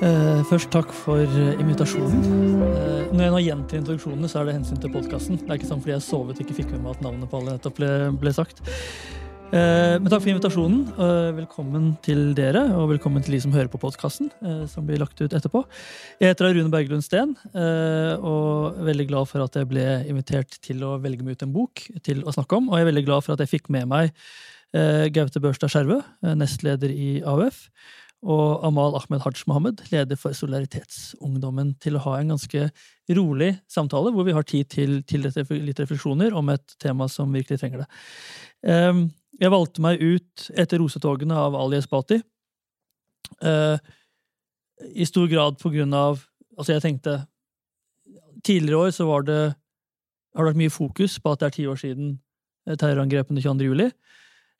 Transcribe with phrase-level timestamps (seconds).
[0.00, 1.20] Eh, først takk for
[1.60, 2.22] invitasjonen.
[2.64, 5.36] Eh, når jeg nå gjentar introduksjonene, så er det hensyn til podkasten.
[5.36, 7.36] Det er ikke sånn fordi jeg sovet og ikke fikk med meg at navnet på
[7.36, 7.90] alle nettopp ble,
[8.22, 8.62] ble sagt.
[9.50, 10.86] Eh, men takk for invitasjonen.
[10.94, 14.32] Eh, velkommen til dere, og velkommen til de som hører på podkasten.
[14.40, 15.66] Eh, som blir lagt ut etterpå.
[16.22, 20.62] Jeg heter Rune Berglund Steen, eh, og er veldig glad for at jeg ble invitert
[20.64, 22.70] til å velge meg ut en bok til å snakke om.
[22.70, 24.14] Og jeg er veldig glad for at jeg fikk med meg
[24.72, 27.66] eh, Gaute Børstad Skjervø, eh, nestleder i AUF
[28.20, 32.66] og Amal Ahmed Haj Mohammed, leder for Solidaritetsungdommen, til å ha en ganske
[33.16, 37.62] rolig samtale, hvor vi har tid til, til litt refleksjoner om et tema som virkelig
[37.62, 37.88] trenger det.
[38.68, 39.06] Ehm,
[39.40, 42.20] jeg valgte meg ut etter rosetogene av Ali Esbati.
[43.40, 43.78] Eh,
[45.00, 46.26] I stor grad på grunn av
[46.58, 47.12] Altså, jeg tenkte
[48.44, 49.54] Tidligere år så var det
[50.34, 52.10] har det vært mye fokus på at det er ti år siden
[52.68, 53.66] eh, terrorangrepene 22.
[53.66, 53.88] juli.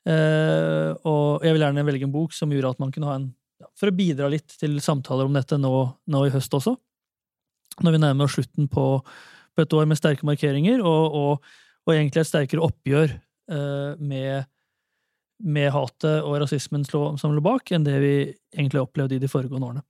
[0.08, 3.26] Uh, og jeg vil gjerne velge en bok som gjorde at man kunne ha en
[3.78, 5.72] for å bidra litt til samtaler om dette nå,
[6.10, 6.76] nå, i høst også.
[7.80, 8.86] Når vi nærmer oss slutten på,
[9.54, 11.52] på et år med sterke markeringer, og, og,
[11.86, 14.50] og egentlig et sterkere oppgjør eh, med,
[15.44, 18.14] med, hatet og rasismen som lå bak, enn det vi
[18.56, 19.86] egentlig opplevde i de foregående årene.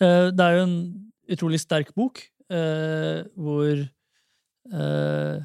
[0.00, 0.76] Eh, det er jo en
[1.30, 5.36] utrolig sterk bok, eh, hvor eh,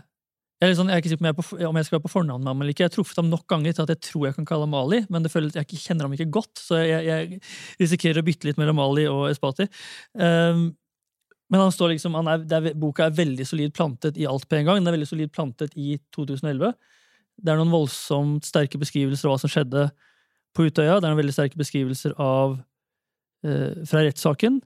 [0.65, 2.51] jeg er, sånn, jeg er ikke sikker på, om jeg skal være på fornavn med
[2.51, 2.83] ham eller ikke.
[2.85, 5.01] Jeg har truffet ham nok ganger til at jeg tror jeg kan kalle ham Ali,
[5.13, 7.39] men det føles, jeg kjenner ham ikke godt, så jeg, jeg,
[7.81, 9.67] risikerer å bytte litt mellom Ali og Espati.
[10.17, 10.67] Um,
[11.53, 14.57] men han står liksom, han er, er, boka er veldig solid plantet i alt på
[14.57, 14.81] en gang.
[14.81, 16.73] Den er veldig solid plantet i 2011.
[17.35, 19.89] Det er noen voldsomt sterke beskrivelser av hva som skjedde
[20.55, 20.97] på Utøya.
[20.97, 22.57] Det er noen veldig sterke beskrivelser av,
[23.45, 24.61] uh, fra rettssaken.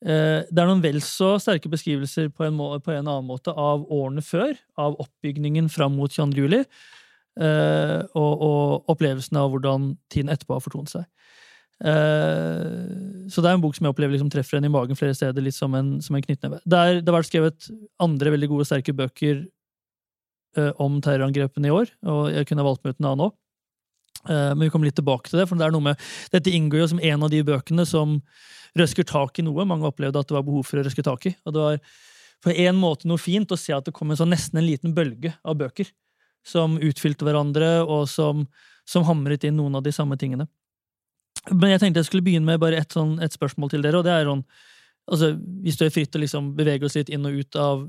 [0.00, 3.52] Eh, det er noen vel så sterke beskrivelser på en, må, på en, annen måte
[3.52, 6.40] av årene før, av oppbygningen fram mot 22.
[6.40, 6.62] juli,
[7.40, 11.04] eh, og, og opplevelsen av hvordan tiden etterpå har fortonet seg.
[11.84, 15.16] Eh, så det er en bok som jeg opplever liksom treffer en i magen flere
[15.16, 16.62] steder, litt som en, som en knyttneve.
[16.64, 17.70] Det, er, det har vært skrevet
[18.00, 19.46] andre veldig gode, sterke bøker
[20.82, 23.34] om terrorangrepene i år, og jeg kunne valgt meg ut en annen òg.
[24.28, 26.88] Men vi kommer litt tilbake til det, for det er noe med, dette inngår jo
[26.90, 28.18] som en av de bøkene som
[28.76, 29.64] røsker tak i noe.
[29.64, 31.32] Mange opplevde at det var behov for å røske tak i.
[31.48, 31.80] Og det var
[32.44, 34.94] på en måte noe fint å se at det kom en sånn nesten en liten
[34.96, 35.88] bølge av bøker
[36.46, 38.46] som utfylte hverandre, og som,
[38.88, 40.46] som hamret inn noen av de samme tingene.
[41.52, 44.06] Men jeg tenkte jeg skulle begynne med bare et, sånn, et spørsmål til dere, og
[44.06, 44.42] det er sånn
[45.08, 45.30] altså,
[45.64, 47.84] Vi står fritt til å liksom bevege oss litt inn og ut av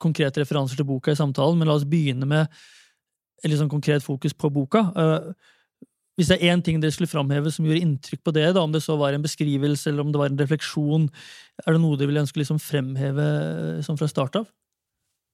[0.00, 2.60] konkrete referanser til boka i samtalen, men la oss begynne med
[3.44, 4.88] litt sånn konkret fokus på boka.
[4.98, 5.32] Uh,
[6.18, 8.82] hvis det er én ting dere skulle framheve som gjorde inntrykk på det, om det
[8.82, 11.04] så var en beskrivelse eller om det var en refleksjon,
[11.62, 13.26] er det noe dere vil ønske liksom fremheve
[13.86, 14.48] sånn fra start av?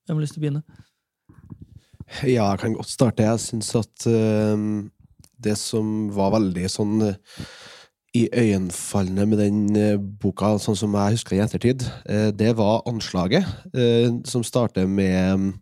[0.05, 0.65] Hvem har lyst til å begynne?
[2.21, 3.25] Ja, jeg kan godt starte.
[3.25, 4.85] Jeg syns at uh,
[5.41, 7.47] det som var veldig sånn uh,
[8.15, 11.87] iøynefallende med den uh, boka, sånn som jeg husker i ettertid,
[12.37, 13.49] det var anslaget,
[14.29, 15.57] som starter med,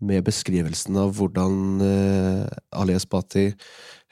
[0.00, 1.82] med beskrivelsen av hvordan
[2.72, 3.50] Ali Esbati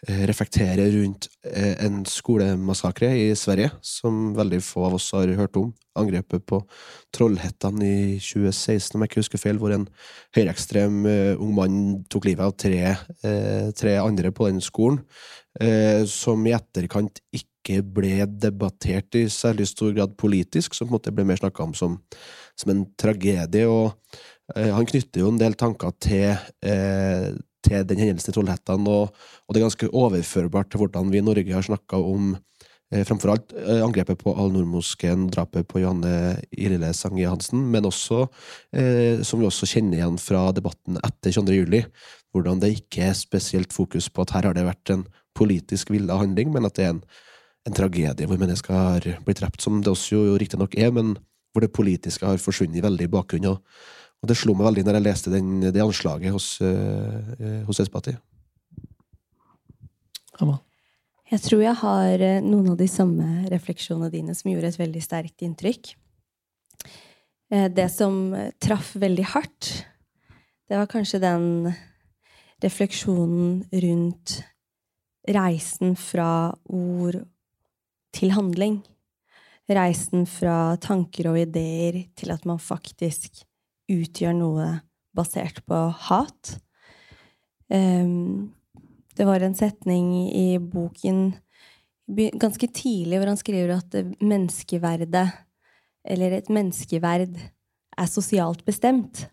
[0.07, 5.59] Eh, reflekterer rundt eh, en skolemassakre i Sverige, som veldig få av oss har hørt
[5.59, 5.73] om.
[5.99, 6.61] Angrepet på
[7.17, 9.89] Trollhettan i 2016, om jeg ikke husker feil, hvor en
[10.39, 12.95] høyreekstrem uh, ung mann tok livet av tre,
[13.25, 15.01] uh, tre, andre på den skolen,
[15.59, 21.01] uh, som i etterkant ikke ble debattert i særlig stor grad politisk, som på en
[21.01, 21.99] måte ble mer snakka om som,
[22.55, 23.67] som, en tragedie.
[23.67, 23.99] og
[24.57, 26.33] han knytter jo en del tanker til
[27.65, 31.25] til den hendelsen i Trollhättan, og, og, det er ganske overførbart til hvordan vi i
[31.25, 32.31] Norge har snakka om
[32.93, 38.27] eh, framfor alt eh, angrepet på Al-Noor-moskeen, drapet på Johanne Irile Sange Hansen, men også,
[38.73, 41.59] eh, som vi også kjenner igjen fra debatten etter 22.
[41.59, 41.85] juli,
[42.35, 45.07] hvordan det ikke er spesielt fokus på at her har det vært en
[45.39, 47.05] politisk villa handling, men at det er en,
[47.69, 51.17] en tragedie hvor mennesker har blitt drept, som det også jo riktignok er, men
[51.53, 53.59] hvor det politiske har forsvunnet veldig i bakgrunnen.
[54.19, 58.17] Og det slo meg veldig når jeg leste den, det anslaget hos, uh, hos Espati.
[61.29, 65.03] Jeg tror jeg har eh, noen av de samme refleksjonene dine som gjorde et veldig
[65.05, 65.91] sterkt inntrykk.
[67.49, 69.71] Det som traff veldig hardt,
[70.69, 71.47] det var kanskje den
[72.61, 74.39] refleksjonen rundt
[75.29, 77.21] reisen fra ord
[78.15, 78.81] til handling.
[79.69, 83.45] Reisen fra tanker og ideer til at man faktisk
[83.89, 84.69] utgjør noe
[85.17, 86.55] basert på hat.
[87.69, 88.55] Um,
[89.19, 91.33] det var en setning i boken
[92.41, 95.27] ganske tidlig hvor han skriver at menneskeverdet,
[96.09, 97.35] eller et menneskeverd,
[97.99, 99.27] er sosialt bestemt.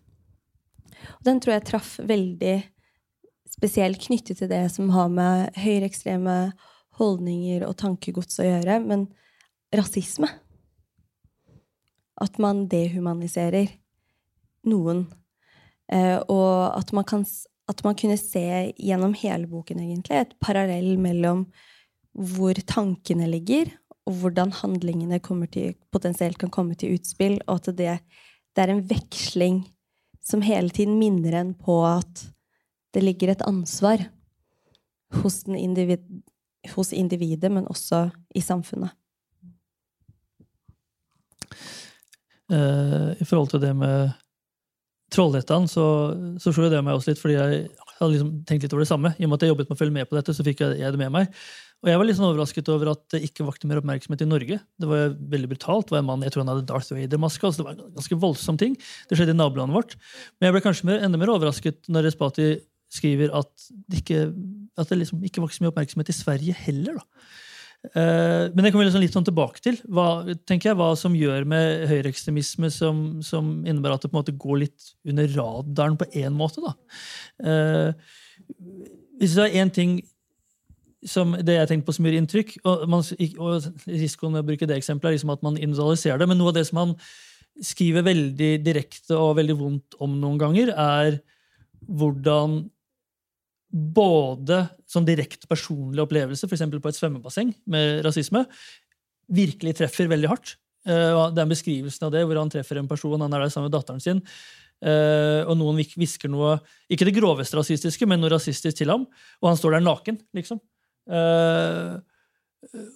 [1.19, 2.55] Og den tror jeg traff veldig
[3.55, 6.35] spesielt knyttet til det som har med høyreekstreme
[6.99, 8.79] holdninger og tankegods å gjøre.
[8.83, 9.05] Men
[9.75, 10.27] rasisme.
[12.21, 13.69] At man dehumaniserer
[14.69, 15.05] noen.
[15.91, 17.25] Eh, og at man, kan,
[17.69, 18.45] at man kunne se
[18.77, 21.45] gjennom hele boken egentlig et parallell mellom
[22.15, 23.69] hvor tankene ligger,
[24.05, 25.19] og hvordan handlingene
[25.51, 27.97] til, potensielt kan komme til utspill, og at det,
[28.55, 29.63] det er en veksling
[30.25, 32.27] som hele tiden minner en på at
[32.95, 33.99] det ligger et ansvar
[35.21, 36.05] hos, individ,
[36.75, 38.93] hos individet, men også i samfunnet.
[42.45, 44.13] Uh, I forhold til det med
[45.15, 45.85] Trollhättan, så,
[46.41, 47.61] så slo det meg også litt, fordi jeg
[47.95, 49.13] hadde liksom tenkt litt over det samme.
[49.15, 50.91] I og med at jeg jobbet med å følge med på dette, så fikk jeg
[50.91, 51.31] det med meg.
[51.83, 54.59] Og jeg var litt sånn overrasket over at det ikke vakte mer oppmerksomhet i Norge.
[54.81, 55.87] Det var veldig brutalt.
[55.87, 57.45] Det var en mann, Jeg tror han hadde Darth Vader-maske.
[57.45, 58.77] altså Det var en ganske voldsom ting.
[59.09, 59.95] Det skjedde i nabolandet vårt.
[60.39, 62.47] Men jeg ble kanskje mer, enda mer overrasket når Respati
[62.95, 64.23] skriver at det ikke,
[64.79, 66.97] at det liksom ikke så mye oppmerksomhet i Sverige heller.
[66.97, 67.29] da.
[67.93, 71.45] Uh, men det kommer liksom litt sånn tilbake til hva, tenker jeg, hva som gjør
[71.49, 76.09] med høyreekstremisme som, som, innebærer at det på en måte går litt under radaren på
[76.17, 76.63] én måte.
[76.65, 76.73] da.
[77.45, 77.93] Uh,
[79.19, 79.99] hvis det er én ting
[81.05, 83.05] som det jeg tenkte på som gjør inntrykk, og, man,
[83.37, 86.49] og risikoen med å bruke det eksempelet er liksom at man individualiserer det, men noe
[86.51, 86.95] av det som man
[87.63, 91.19] skriver veldig direkte og veldig vondt om noen ganger, er
[91.85, 92.63] hvordan
[93.75, 96.63] både som direkte personlig opplevelse, f.eks.
[96.71, 98.45] på et svømmebasseng med rasisme,
[99.27, 100.53] virkelig treffer veldig hardt.
[100.85, 103.51] Den det er en beskrivelse av det, hvor han treffer en person, han er der
[103.51, 104.21] sammen med datteren sin,
[104.85, 109.07] eh, og noen hvisker noe Ikke det groveste rasistiske, men noe rasistisk til ham,
[109.41, 110.61] og han står der naken, liksom.
[111.09, 111.97] Eh,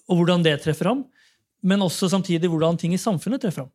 [0.07, 1.03] og hvordan det treffer ham.
[1.61, 3.73] Men også samtidig hvordan ting i samfunnet treffer ham.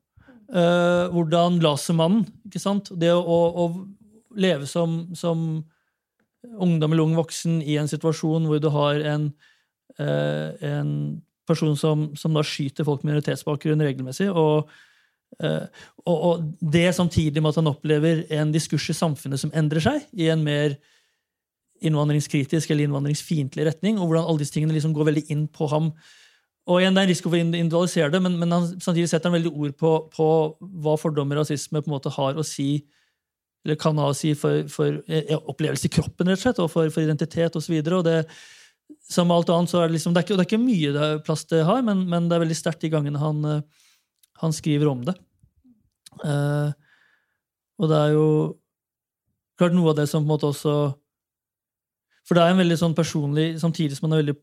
[1.12, 2.90] Hvordan lasermannen ikke sant?
[3.00, 3.64] Det å, å
[4.36, 5.62] leve som, som
[6.52, 9.28] ungdom eller ung voksen i en situasjon hvor du har en,
[9.98, 10.90] eh, en
[11.48, 14.30] person som, som, da skyter folk med minoritetsbakgrunn regelmessig.
[14.30, 14.70] Og,
[15.40, 15.68] eh,
[16.04, 20.04] og, og, det samtidig med at han opplever en diskurs i samfunnet som endrer seg
[20.16, 20.78] i en mer
[21.84, 25.90] innvandringskritisk eller innvandringsfiendtlig retning, og hvordan alle disse tingene liksom går veldig inn på ham.
[26.64, 29.28] Og igjen, Det er en risiko for å individualisere det, men, men han, samtidig setter
[29.28, 30.28] han veldig ord på, på
[30.80, 32.86] hva fordommer og rasisme på en måte har å si
[33.64, 36.70] eller kan ha å si for, for ja, opplevelse i kroppen rett og slett, og
[36.72, 37.78] for, for identitet osv.
[39.08, 41.08] Som alt annet, så er det, liksom, det, er ikke, det er ikke mye det
[41.24, 43.86] plass det har, men, men, det er veldig sterkt de gangene han, eh,
[44.42, 45.16] han, skriver om det.
[46.20, 46.70] Uh,
[47.80, 48.26] og det er jo
[49.58, 50.74] klart noe av det som på en måte også
[52.22, 54.36] For det er en veldig sånn personlig Samtidig som man er veldig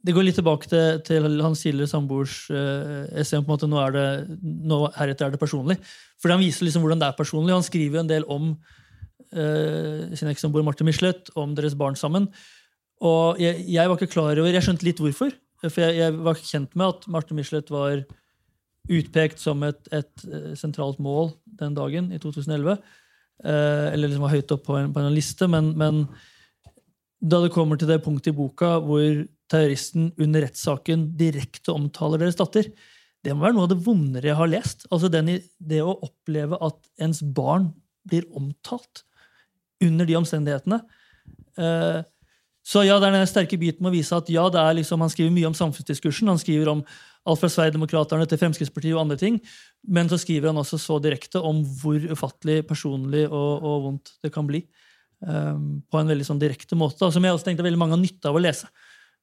[0.00, 3.80] det går litt tilbake til, til hans tidligere samboers uh, essay på en måte, nå
[3.82, 4.04] er det,
[4.40, 5.76] nå, heretter er det personlig.
[6.20, 7.52] For Han viser liksom hvordan det er personlig.
[7.52, 12.30] Han skriver jo en del om uh, sin ekssamboer Marte Michelet, om deres barn sammen.
[13.04, 15.36] Og jeg, jeg, var ikke klar over, jeg skjønte litt hvorfor.
[15.66, 18.00] For jeg, jeg var kjent med at Marte Michelet var
[18.90, 22.78] utpekt som et, et, eh, sentralt mål den dagen, i 2011.
[23.40, 25.48] Uh, eller liksom var høyt opp på en, på en liste.
[25.48, 26.02] Men, men
[27.20, 29.04] da det kommer til det punktet i boka hvor
[29.50, 32.70] terroristen under rettssaken direkte omtaler deres datter,
[33.20, 34.86] det må være noe av det vondere jeg har lest.
[34.88, 37.72] Altså den, Det å oppleve at ens barn
[38.08, 39.04] blir omtalt
[39.84, 40.80] under de omstendighetene.
[41.60, 42.00] Eh,
[42.64, 45.00] så ja, det er den sterke biten med å vise at ja, det er liksom,
[45.00, 46.28] han skriver mye om samfunnsdiskursen.
[46.32, 46.82] Han skriver om
[47.28, 49.40] alt fra Sverigedemokraterna til Fremskrittspartiet og andre ting.
[49.84, 54.32] Men så skriver han også så direkte om hvor ufattelig personlig og, og vondt det
[54.32, 54.62] kan bli.
[55.20, 58.30] Um, på en veldig sånn direkte måte, som jeg også tenkte veldig mange har nytte
[58.30, 58.70] av å lese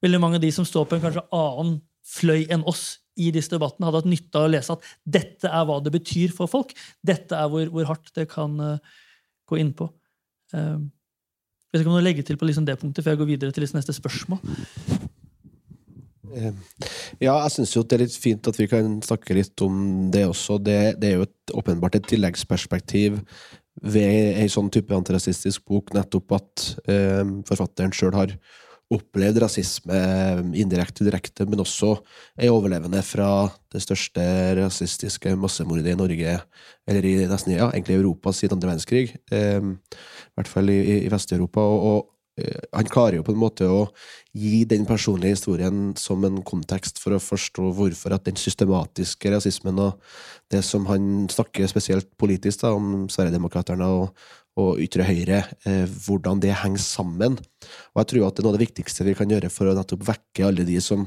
[0.04, 3.50] veldig mange av de som står på en kanskje annen fløy enn oss i disse
[3.50, 6.76] debattene, hadde hatt nytte av å lese at dette er hva det betyr for folk.
[7.06, 9.00] Dette er hvor, hvor hardt det kan uh,
[9.50, 9.90] gå inn på.
[10.54, 10.86] Uh,
[11.68, 13.56] jeg vet ikke om du legger til på liksom det punktet før jeg går videre
[13.56, 14.40] til liksom neste spørsmål.
[16.38, 16.54] Eh,
[17.24, 20.26] ja, jeg syns jo det er litt fint at vi kan snakke litt om det
[20.30, 20.60] også.
[20.64, 23.20] Det, det er jo et, åpenbart et tilleggsperspektiv
[23.84, 28.34] ved ei sånn type antirasistisk bok, nettopp at eh, forfatteren sjøl har
[28.94, 29.98] opplevd rasisme
[30.56, 31.94] indirekte og direkte, men også
[32.40, 34.24] er overlevende fra det største
[34.62, 36.36] rasistiske massemordet i Norge,
[36.88, 41.12] eller i nesten ja, egentlig Europa siden andre verdenskrig, eh, i hvert fall i, i
[41.12, 41.60] Vest-Europa.
[41.60, 43.90] og, og eh, han klarer jo på en måte å
[44.38, 49.84] gi den personlige historien som en kontekst for å forstå hvorfor at den systematiske rasismen
[49.84, 50.00] og
[50.54, 54.14] det som han snakker spesielt politisk da, om Sverigedemokraterna og,
[54.58, 57.38] og ytre høyre, eh, hvordan det henger sammen.
[57.94, 59.76] Og jeg tror at det er noe av det viktigste vi kan gjøre for å
[59.78, 61.06] nettopp vekke alle de som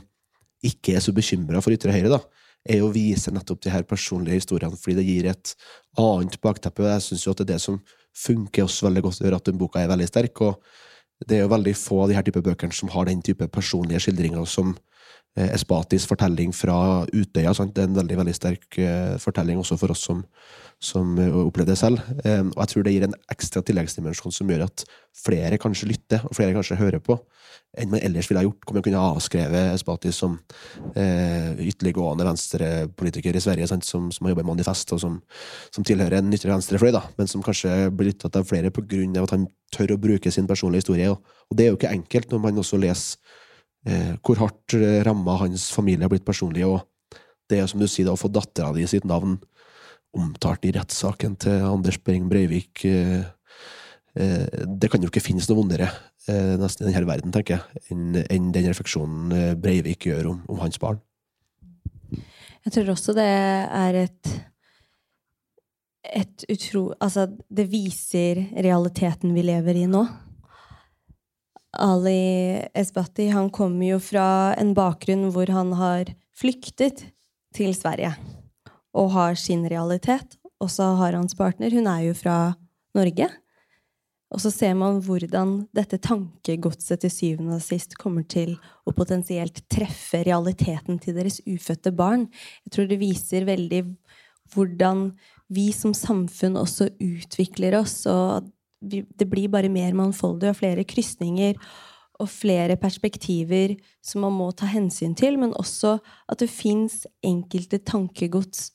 [0.67, 2.21] ikke er så bekymra for ytre høyre, da,
[2.69, 5.55] er å vise nettopp de her personlige historiene, fordi det gir et
[5.99, 6.85] annet bakteppe.
[6.85, 7.81] og Jeg syns jo at det er det som
[8.17, 10.41] funker oss veldig godt, gjør at den boka er veldig sterk.
[10.41, 10.63] og
[11.29, 14.01] det er jo veldig få av de her type bøkene som har den type personlige
[14.07, 14.73] skildringer som
[15.37, 17.53] eh, Espatis fortelling fra Utøya.
[17.57, 17.75] Sant?
[17.77, 20.23] Det er en veldig veldig sterk eh, fortelling også for oss som,
[20.81, 22.01] som eh, opplevde det selv.
[22.25, 24.85] Eh, og jeg tror det gir en ekstra tilleggsdimensjon som gjør at
[25.17, 27.19] flere kanskje lytter, og flere kanskje hører på,
[27.79, 28.65] enn man ellers ville ha gjort.
[28.65, 30.39] Kommer kunne avskrevet Espati som
[30.95, 33.85] eh, ytterliggående venstrepolitiker i Sverige, sant?
[33.87, 35.21] Som, som har jobbet i Manifest, og som,
[35.69, 39.47] som tilhører en ytre venstrefløy, men som kanskje blir lyttet av flere av at han
[39.77, 41.13] tør å bruke sin personlige historie.
[41.13, 41.21] Og,
[41.51, 43.21] og det er jo ikke enkelt når man også leser
[43.85, 46.65] eh, hvor hardt ramma hans familie har blitt personlig.
[46.65, 46.81] og
[47.51, 49.37] det er som du sier, da, å få dattera di sitt navn
[50.17, 53.23] omtalt i rettssaken til Anders Behring Breivik eh,
[54.17, 55.89] eh, Det kan jo ikke finnes noe vondere
[56.27, 60.81] eh, nesten i denne verden, tenker jeg, enn den refleksjonen Breivik gjør om, om hans
[60.83, 61.01] barn.
[62.61, 64.39] Jeg tror også det er et
[66.11, 66.89] et utro...
[66.99, 70.01] Altså, det viser realiteten vi lever i nå.
[71.79, 77.05] Ali Esbati han kommer jo fra en bakgrunn hvor han har flyktet
[77.55, 78.17] til Sverige
[78.97, 80.37] og har sin realitet.
[80.61, 82.55] Og så har hans partner Hun er jo fra
[82.95, 83.29] Norge.
[84.31, 88.55] Og så ser man hvordan dette tankegodset til syvende og sist kommer til
[88.87, 92.29] å potensielt treffe realiteten til deres ufødte barn.
[92.67, 93.83] Jeg tror det viser veldig
[94.55, 95.09] hvordan
[95.51, 98.47] vi som samfunn også utvikler oss, og
[98.81, 101.59] det blir bare mer mangfoldig og flere krysninger
[102.21, 105.97] og flere perspektiver som man må ta hensyn til, men også
[106.31, 108.71] at det fins enkelte tankegods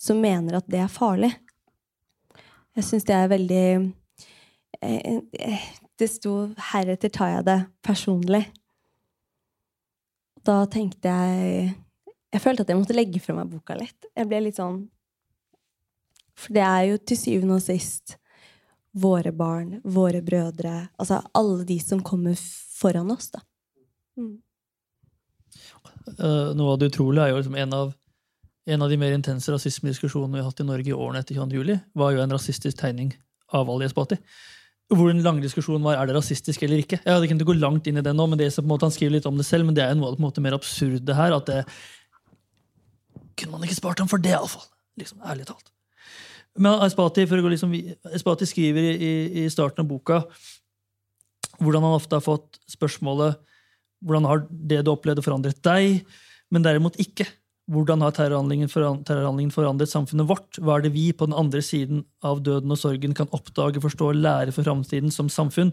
[0.00, 1.30] som mener at det er farlig.
[2.78, 3.64] Jeg syns det er veldig
[4.80, 8.46] eh, eh, Det sto 'heretter tar jeg det personlig'.
[10.44, 11.74] Da tenkte jeg
[12.32, 14.06] Jeg følte at jeg måtte legge fra meg boka litt.
[14.16, 14.88] Jeg ble litt sånn
[16.34, 18.16] For det er jo til syvende og sist
[18.94, 22.34] våre barn, våre brødre Altså alle de som kommer
[22.80, 23.40] foran oss, da.
[24.16, 24.40] Mm.
[26.56, 27.92] Noe av det utrolige er jo liksom en av
[28.70, 31.58] en av de mer intense rasismediskusjonene vi har hatt i Norge i årene etter 22.
[31.58, 33.12] juli, var jo en rasistisk tegning
[33.56, 34.18] av Ali Esbati.
[34.90, 36.98] Hvor den lange diskusjonen var er det rasistisk eller ikke.
[37.04, 38.88] Jeg hadde ikke gå langt inn i det nå, men det er på en måte
[38.88, 40.42] Han skriver litt om det selv, men det er noe av det på en måte
[40.42, 41.36] mer absurde her.
[41.36, 41.60] at det
[43.38, 44.66] Kunne man ikke spart ham for det, iallfall?
[44.98, 45.70] Liksom, ærlig talt.
[46.58, 47.74] Men Espati, liksom,
[48.10, 49.12] Espati skriver i,
[49.44, 50.24] i, starten av boka
[51.60, 53.38] hvordan han ofte har fått spørsmålet
[54.00, 56.06] hvordan har det du opplevde, forandret deg,
[56.50, 57.26] men derimot ikke.
[57.70, 60.58] Hvordan har terrorhandlingen forandret samfunnet vårt?
[60.58, 64.08] Hva er det vi på den andre siden av døden og sorgen kan oppdage, forstå
[64.10, 65.70] og lære for framtiden som samfunn?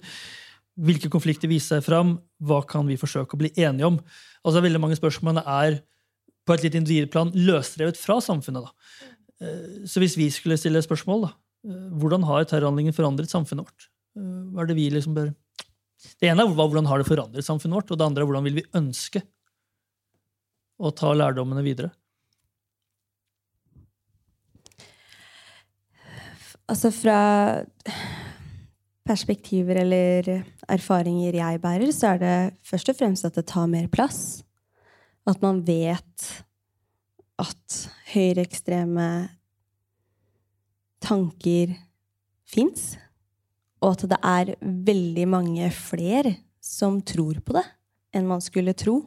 [0.78, 2.20] Hvilke konflikter viser seg fram?
[2.38, 3.98] Hva kan vi forsøke å bli enige om?
[4.46, 5.80] Altså Veldig mange spørsmål er
[6.46, 8.68] på et litt individplan løsrevet fra samfunnet.
[8.68, 9.08] da.
[9.42, 11.32] Eh, så hvis vi skulle stille spørsmål, da,
[11.66, 13.90] eh, hvordan har terrorhandlingen forandret samfunnet vårt?
[14.16, 15.34] Eh, hva er Det vi liksom bør...
[16.22, 18.62] Det ene er hvordan har det forandret samfunnet vårt, og det andre er hvordan vil
[18.62, 19.24] vi ønske
[20.78, 21.92] og ta lærdommene videre?
[26.68, 27.20] Altså fra
[29.08, 32.36] perspektiver eller erfaringer jeg bærer, så er det
[32.68, 34.44] først og fremst at det tar mer plass.
[35.28, 36.28] At man vet
[37.40, 37.78] at
[38.12, 39.08] høyreekstreme
[41.04, 41.76] tanker
[42.48, 42.96] fins.
[43.84, 47.66] Og at det er veldig mange flere som tror på det
[48.18, 49.04] enn man skulle tro.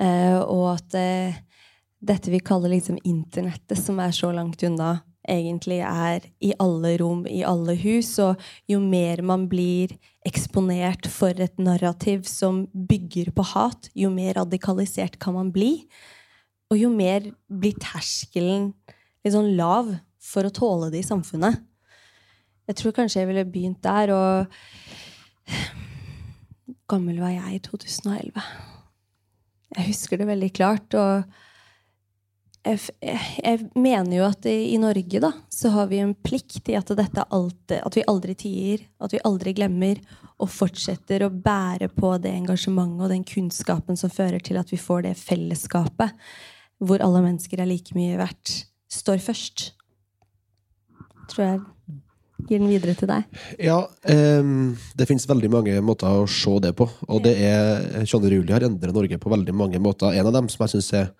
[0.00, 1.40] Uh, og at uh,
[2.02, 7.26] dette vi kaller liksom internettet, som er så langt unna, egentlig er i alle rom,
[7.30, 8.10] i alle hus.
[8.22, 9.94] Og jo mer man blir
[10.26, 15.86] eksponert for et narrativ som bygger på hat, jo mer radikalisert kan man bli.
[16.72, 18.72] Og jo mer blir terskelen
[19.22, 21.60] litt sånn lav for å tåle det i samfunnet.
[22.70, 24.12] Jeg tror kanskje jeg ville begynt der.
[24.14, 24.46] Og
[26.90, 28.42] gammel var jeg i 2011?
[29.76, 30.94] Jeg husker det veldig klart.
[30.98, 31.24] Og
[32.62, 36.92] jeg, jeg, mener jo at i Norge da, så har vi en plikt i at,
[36.92, 40.00] alltid, at vi aldri tier, at vi aldri glemmer,
[40.42, 44.80] og fortsetter å bære på det engasjementet og den kunnskapen som fører til at vi
[44.80, 46.16] får det fellesskapet
[46.82, 49.68] hvor alle mennesker er like mye verdt, står først.
[51.30, 51.60] Tror jeg
[52.48, 53.42] gir den videre til deg.
[53.62, 53.78] Ja,
[54.40, 56.88] um, det finnes veldig mange måter å se det på.
[57.08, 60.14] Og det er John Ruli har endret Norge på veldig mange måter.
[60.16, 61.12] En av dem som jeg synes er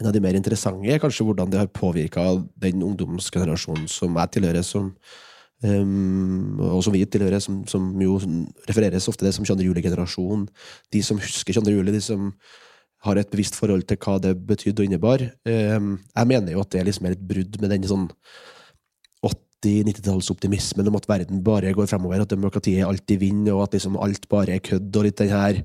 [0.00, 2.24] en av de mer interessante, er kanskje hvordan det har påvirka
[2.62, 4.88] den ungdomsgenerasjonen som jeg tilhører, som,
[5.66, 8.16] um, og som vi tilhører, som, som jo
[8.70, 9.68] refereres ofte det som 22.
[9.68, 10.46] juli-generasjonen.
[10.92, 11.76] De som husker 22.
[11.76, 12.30] juli, de som
[13.02, 15.26] har et bevisst forhold til hva det betydde og innebar.
[15.44, 18.08] Um, jeg mener jo at det liksom er et brudd med den sånn
[19.62, 24.28] 80-90-tallsoptimismen om at verden bare går fremover, at demokratiet alltid vinner, og at liksom alt
[24.28, 24.96] bare er kødd.
[24.96, 25.62] og litt den her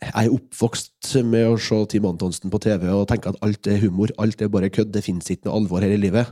[0.00, 3.82] Jeg er oppvokst med å se Team Antonsen på TV og tenke at alt er
[3.82, 4.08] humor.
[4.18, 4.92] Alt er bare kødd.
[4.92, 6.26] Det fins ikke noe alvor her i livet.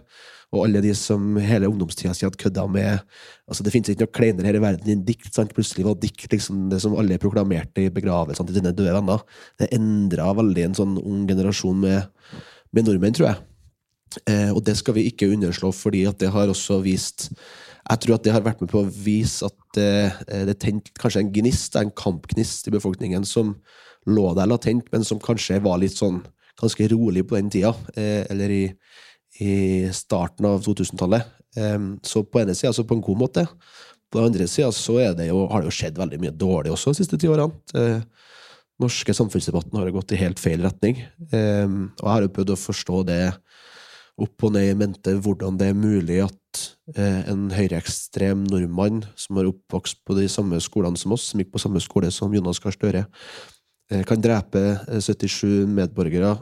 [0.52, 3.02] Og alle de som hele ungdomstida si at kødda med
[3.48, 5.28] altså Det finnes ikke noe kleinere her i verden enn dikt.
[5.34, 5.52] sant?
[5.52, 9.20] Plutselig var dikt liksom det som alle proklamerte i begravelsene til dine døde venner.
[9.60, 12.08] Det endra veldig en sånn ung generasjon med,
[12.72, 13.44] med nordmenn, tror jeg.
[14.26, 17.28] Eh, og det skal vi ikke underslå, fordi at det har også vist
[17.88, 20.90] Jeg tror at det har vært med på å vise at eh, det er tent
[21.00, 23.54] kanskje en gnist, en kampgnist i befolkningen som
[24.08, 26.20] lå der latent, men som kanskje var litt sånn
[26.60, 27.72] ganske rolig på den tida.
[27.96, 28.64] Eh, eller i
[29.38, 31.22] i starten av 2000-tallet.
[32.02, 33.44] Så på ene sida, så på en god måte.
[34.10, 36.90] På den andre sida så det jo, har det jo skjedd veldig mye dårlig også
[36.90, 37.54] de siste ti årene.
[37.70, 38.02] Den
[38.82, 40.98] norske samfunnsdebatten har gått i helt feil retning.
[41.30, 43.20] Og jeg har jo prøvd å forstå det
[44.18, 46.62] opp og ned i mente hvordan det er mulig at
[46.96, 51.52] eh, en høyreekstrem nordmann som har oppvokst på de samme skolene som oss, som gikk
[51.54, 53.06] på samme skole som Jonas Gahr Støre,
[53.92, 56.36] eh, kan drepe 77 medborgere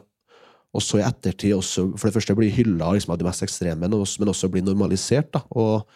[0.76, 3.88] og så i ettertid også for det første bli hylla liksom, av de mest ekstreme,
[3.88, 5.30] men også bli normalisert.
[5.32, 5.40] Da.
[5.56, 5.86] Og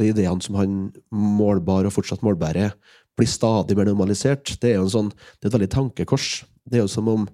[0.00, 0.76] de ideene som han
[1.10, 2.76] målbar og fortsatt målbærer,
[3.18, 4.54] blir stadig mer normalisert.
[4.62, 6.28] Det er jo en sånn, det er et veldig tankekors.
[6.64, 7.28] Det er jo som om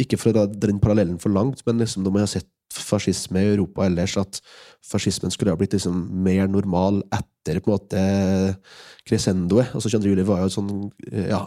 [0.00, 3.42] Ikke for å dra den parallellen for langt, men liksom når man har sett fascisme
[3.42, 4.40] i Europa ellers, at
[4.84, 8.02] fascismen skulle ha blitt liksom mer normal etter på en måte
[9.08, 9.72] crescendoet.
[9.74, 10.12] Altså 22.
[10.12, 10.72] juli var jo en sånn
[11.30, 11.44] ja,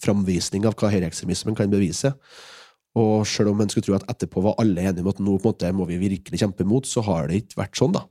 [0.00, 2.14] framvisning av hva høyreekstremismen kan bevise.
[2.98, 5.50] Og selv om en skulle tro at etterpå var alle enige om at nå på
[5.50, 7.94] en måte må vi virkelig kjempe imot, så har det ikke vært sånn.
[7.94, 8.06] da.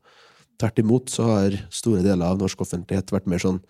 [0.61, 3.61] Tvert imot så har store deler av norsk offentlighet vært mer sånn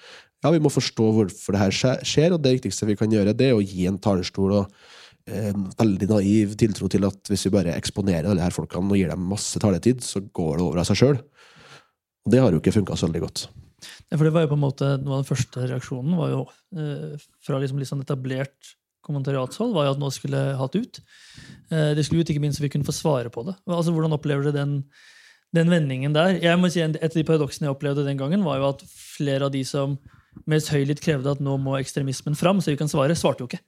[0.43, 3.50] ja, vi må forstå hvorfor det her skjer, og det viktigste vi kan gjøre, det
[3.50, 4.75] er å gi en talerstol og
[5.27, 9.12] eh, veldig naiv tiltro til at hvis vi bare eksponerer alle her folkene og gir
[9.12, 11.22] dem masse taletid, så går det over av seg sjøl.
[12.25, 13.48] Og det har jo ikke funka så veldig godt.
[14.10, 16.41] Ja, for det var jo på en måte Noe av den første reaksjonen var jo
[16.75, 18.73] eh, fra liksom litt sånn etablert
[19.08, 20.99] kommentariatshold, var jo at nå skulle hatt ut.
[21.71, 23.56] Eh, det skulle ut ikke minst så vi kunne få svare på det.
[23.69, 24.75] Altså, Hvordan opplever du den,
[25.56, 26.36] den vendingen der?
[26.43, 29.47] Jeg må si Et av de paradoksene jeg opplevde den gangen, var jo at flere
[29.47, 29.95] av de som
[30.49, 33.63] mest høylytt krevde at nå må ekstremismen fram, så vi kan svare, svarte jo ikke.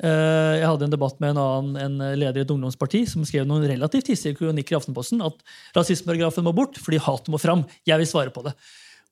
[0.00, 3.44] Eh, jeg hadde en debatt med en annen en leder i et ungdomsparti som skrev
[3.48, 5.44] noen relativt hissige kronikker i Aftenposten at
[5.76, 7.66] rasismeparagrafen må bort fordi hatet må fram.
[7.88, 8.56] Jeg vil svare på det.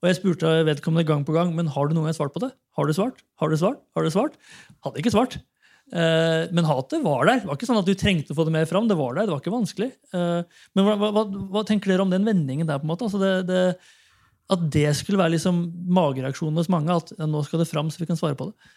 [0.01, 2.51] Og jeg spurte vedkommende gang på gang men har du noen gang svart på det.
[2.79, 3.21] Har du svart?
[3.43, 3.85] Har du svart?
[3.97, 4.39] Har du svart?
[4.87, 5.37] Hadde ikke svart.
[5.91, 7.43] Uh, men hatet var der.
[7.43, 8.89] Det var ikke sånn at du trengte å få det mer fram.
[8.89, 9.91] Det var der, det var ikke vanskelig.
[10.15, 10.47] Uh,
[10.79, 12.81] men hva, hva, hva, tenker dere om den vendingen der?
[12.81, 13.09] på en måte?
[13.11, 13.63] Altså det, det,
[14.55, 16.95] at det skulle være liksom magereaksjonen hos mange?
[16.95, 18.71] At nå skal det fram, så vi kan svare på det?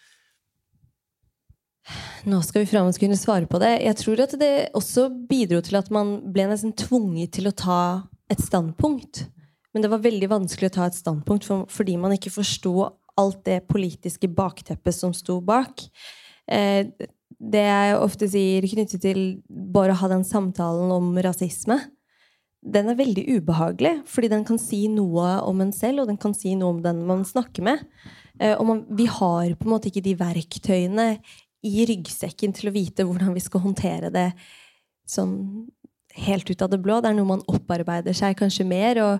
[2.30, 3.74] Nå skal vi fram og kunne svare på det.
[3.84, 7.84] Jeg tror at det også bidro til at man ble nesten tvunget til å ta
[8.32, 9.26] et standpunkt.
[9.74, 12.74] Men det var veldig vanskelig å ta et standpunkt for, fordi man ikke forsto
[13.19, 15.84] alt det politiske bakteppet som sto bak.
[16.48, 16.88] Eh,
[17.43, 21.80] det jeg ofte sier knyttet til bare å ha den samtalen om rasisme,
[22.63, 26.36] den er veldig ubehagelig, fordi den kan si noe om en selv, og den kan
[26.38, 27.84] si noe om den man snakker med.
[28.39, 31.08] Eh, og man, vi har på en måte ikke de verktøyene
[31.63, 34.30] i ryggsekken til å vite hvordan vi skal håndtere det
[35.10, 35.67] sånn
[36.13, 36.99] helt ut av det blå.
[37.02, 38.99] Det er noe man opparbeider seg kanskje mer.
[39.04, 39.13] Og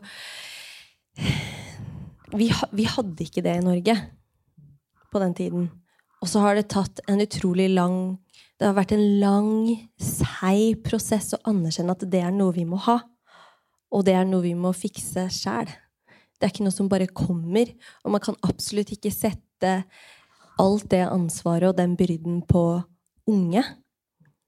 [2.38, 3.95] vi, vi hadde ikke det i Norge
[5.13, 5.69] på den tiden.
[6.23, 8.19] Og så har det tatt en utrolig lang
[8.60, 9.56] Det har vært en lang,
[9.99, 12.99] seig prosess å anerkjenne at det er noe vi må ha.
[13.91, 15.67] Og det er noe vi må fikse sjæl.
[16.38, 17.73] Det er ikke noe som bare kommer.
[18.06, 19.73] Og man kan absolutt ikke sette
[20.61, 22.81] alt det ansvaret og den byrden på
[23.29, 23.63] unge.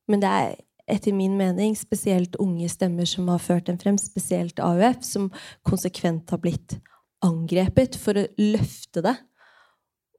[0.07, 0.55] Men det er
[0.91, 5.31] etter min mening spesielt unge stemmer som har ført dem frem, spesielt AUF, som
[5.65, 6.77] konsekvent har blitt
[7.25, 9.15] angrepet for å løfte det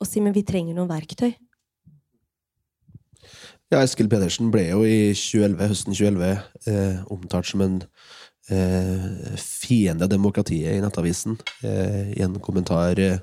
[0.01, 1.31] og si men vi trenger noen verktøy.
[3.73, 6.27] Ja, Eskil Pedersen ble jo i 2011, høsten 2011
[6.71, 7.79] eh, omtalt som en
[8.53, 9.07] eh,
[9.41, 11.35] fiende av demokratiet i Nettavisen
[11.67, 13.19] eh, i en kommentar eh,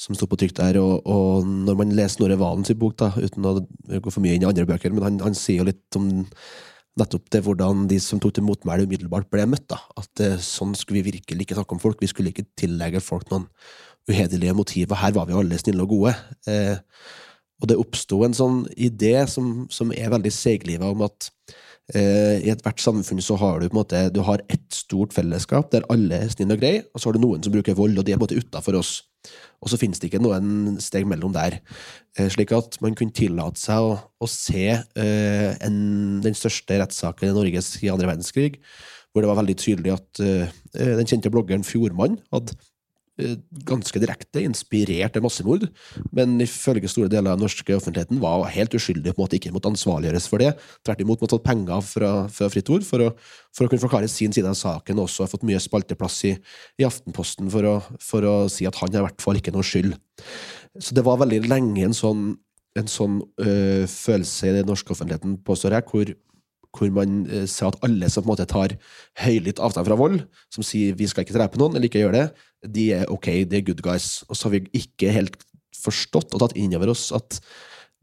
[0.00, 0.80] som sto på trykk der.
[0.80, 4.46] Og, og, når man leser Snorre Valens bok, da, uten å gå for mye inn
[4.46, 6.10] i andre bøker, men han, han sier jo litt om
[7.00, 9.68] nettopp det hvordan de som tok til motmæle, umiddelbart ble møtt.
[9.72, 9.80] da.
[10.00, 12.00] At eh, sånn skulle vi virkelig ikke snakke om folk.
[12.02, 13.46] Vi skulle ikke tillegge folk noen
[14.10, 14.98] uhederlige motiver.
[14.98, 16.16] Her var vi alle snille og gode.
[16.50, 16.76] Eh,
[17.60, 21.28] og det oppsto en sånn idé som, som er veldig seigliva, om at
[21.94, 25.70] eh, i ethvert samfunn så har du på en måte du har ett stort fellesskap
[25.72, 28.06] der alle er snille og greie, og så har du noen som bruker vold, og
[28.06, 28.92] de er på en måte utafor oss.
[29.60, 31.58] Og så finnes det ikke noen steg mellom der.
[32.16, 35.76] Eh, slik at man kunne tillate seg å, å se eh, en,
[36.24, 38.58] den største rettssaken i Norges i andre verdenskrig,
[39.12, 42.54] hvor det var veldig tydelig at uh, den kjente bloggeren Fjordmann hadde
[43.68, 45.66] ganske direkte inspirert til massemord,
[46.16, 49.52] men ifølge store deler av den norske offentligheten var helt uskyldig, på en måte ikke
[49.54, 50.52] måtte ansvarliggjøres for det.
[50.86, 53.10] Tvert imot måtte tatt penger fra, fra Fritt Ord for å,
[53.56, 56.34] for å, kunne forklare sin side av saken, og også har fått mye spalteplass i,
[56.80, 59.96] i Aftenposten for å, for å, si at han i hvert fall ikke noe skyld.
[60.80, 62.34] Så det var veldig lenge en sånn,
[62.78, 66.12] en sånn øh, følelse i den norske offentligheten, påstår jeg, hvor
[66.76, 68.76] hvor man eh, ser at alle som på en måte tar
[69.22, 70.20] høylytt avstand fra vold,
[70.54, 72.26] som sier vi skal ikke drepe noen eller ikke gjøre det,
[72.76, 74.20] de er ok, de er good guys.
[74.28, 75.38] Og så har vi ikke helt
[75.80, 77.40] forstått og tatt inn over oss at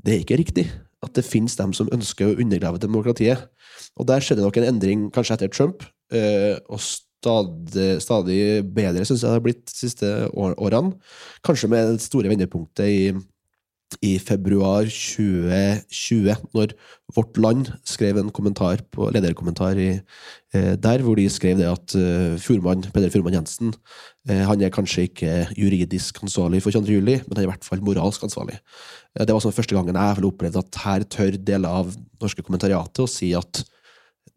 [0.04, 0.68] det er ikke riktig.
[1.06, 3.48] At det finnes dem som ønsker å undergrave demokratiet.
[3.98, 8.40] Og der skjedde nok en endring kanskje etter Trump, eh, og stadig, stadig
[8.74, 10.96] bedre syns jeg det har blitt de siste årene.
[11.46, 13.02] Kanskje med det store vendepunktet i
[14.04, 16.74] i februar 2020, når
[17.16, 19.90] Vårt Land skrev en kommentar på lederkommentar i,
[20.54, 23.72] eh, der, hvor de skrev det at eh, Fjordmann, Peder Fjordmann Jensen
[24.28, 27.00] eh, han er kanskje ikke juridisk ansvarlig for 22.
[27.00, 28.60] juli, men han er i hvert fall moralsk ansvarlig.
[29.16, 33.06] Eh, det var sånn første gangen jeg opplevde at her tør deler av norske kommentariatet
[33.06, 33.64] å si at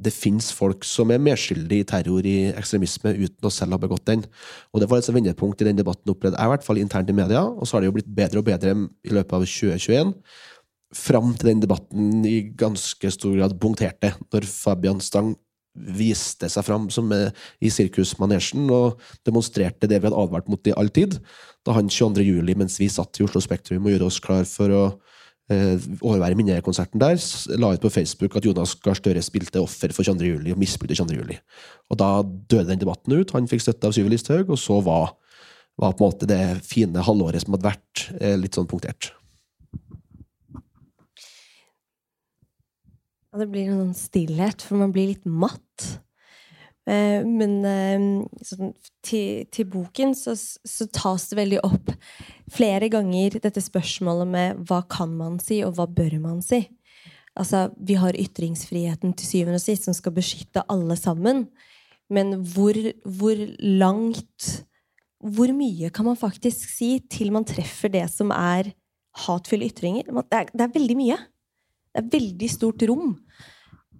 [0.00, 4.06] det finnes folk som er medskyldige i terror, i ekstremisme, uten å selv ha begått
[4.08, 4.24] den.
[4.72, 7.16] Og Det var et vendepunkt i den debatten opplevde jeg, i hvert fall internt i
[7.16, 7.42] media.
[7.44, 8.72] Og så har det jo blitt bedre og bedre
[9.04, 10.14] i løpet av 2021.
[10.96, 15.34] Fram til den debatten i ganske stor grad punkterte, når Fabian Stang
[15.74, 20.90] viste seg fram som i sirkusmanesjen og demonstrerte det vi hadde advart mot i all
[20.90, 21.20] tid,
[21.62, 22.24] da han 22.
[22.26, 24.84] juli, mens vi satt i Oslo Spektrum og gjorde oss klar for å
[25.50, 27.20] eh, overvære minnekonserten der,
[27.60, 30.28] la ut på Facebook at Jonas Gahr Støre spilte offer for 22.
[30.28, 31.18] juli og misbrukte 22.
[31.18, 31.38] juli.
[31.90, 33.34] Og da døde den debatten ut.
[33.36, 35.14] Han fikk støtte av Syvi Listhaug, og så var,
[35.80, 39.12] var, på en måte det fine halvåret som hadde vært, eh, litt sånn punktert.
[43.30, 45.90] Ja, det blir en sånn stillhet, for man blir litt matt.
[46.90, 47.60] Eh, men
[48.42, 48.72] sånn,
[49.06, 51.92] til, til, boken så, så, tas det veldig opp
[52.50, 56.64] flere ganger dette spørsmålet med hva kan man si, og hva bør man si?
[57.38, 61.46] Altså, vi har ytringsfriheten til syvende og sist som skal beskytte alle sammen.
[62.10, 62.74] Men hvor,
[63.06, 64.66] hvor langt
[65.20, 68.70] Hvor mye kan man faktisk si til man treffer det som er
[69.26, 70.06] hatefulle ytringer?
[70.08, 71.18] Det er, det er veldig mye.
[71.92, 73.18] Det er veldig stort rom.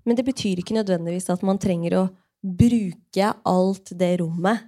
[0.09, 2.07] Men det betyr ikke nødvendigvis at man trenger å
[2.41, 4.65] bruke alt det rommet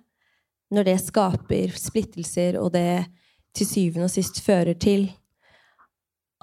[0.72, 3.06] når det skaper splittelser, og det
[3.56, 5.10] til syvende og sist fører til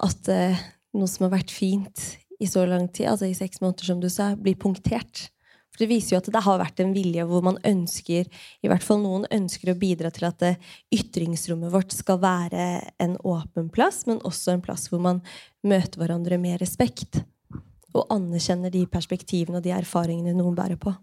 [0.00, 0.62] at eh,
[0.96, 2.04] noe som har vært fint
[2.40, 5.28] i så lang tid, altså i seks måneder, som du sa, blir punktert.
[5.70, 8.84] For det viser jo at det har vært en vilje hvor man ønsker, i hvert
[8.84, 10.54] fall noen ønsker å bidra til at det,
[10.94, 12.64] ytringsrommet vårt skal være
[13.02, 15.20] en åpen plass, men også en plass hvor man
[15.66, 17.20] møter hverandre med respekt.
[17.92, 20.94] Og anerkjenner de perspektivene og de erfaringene noen bærer på.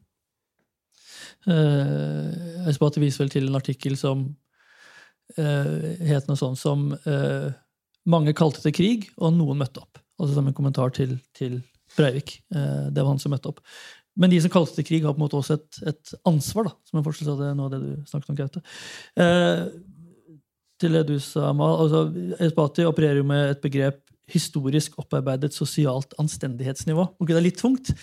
[1.47, 4.25] Uh, jeg det viser vel til en artikkel som
[5.35, 7.51] het noe sånt som uh,
[8.07, 9.99] 'Mange kalte til krig, og noen møtte opp'.
[10.17, 11.59] Altså som en kommentar til, til
[11.97, 12.37] Breivik.
[12.55, 13.59] Uh, det var han som møtte opp.
[14.15, 16.73] Men de som kalte til krig, har på en måte også et, et ansvar, da,
[16.87, 18.61] som en forskjell av det, noe av det du snakket om, Gaute.
[20.81, 21.75] til det du sa, Mal.
[21.83, 22.01] altså
[22.47, 27.05] Espati opererer jo med et begrep historisk opparbeidet sosialt anstendighetsnivå.
[27.19, 27.93] Okay, det er litt tungt,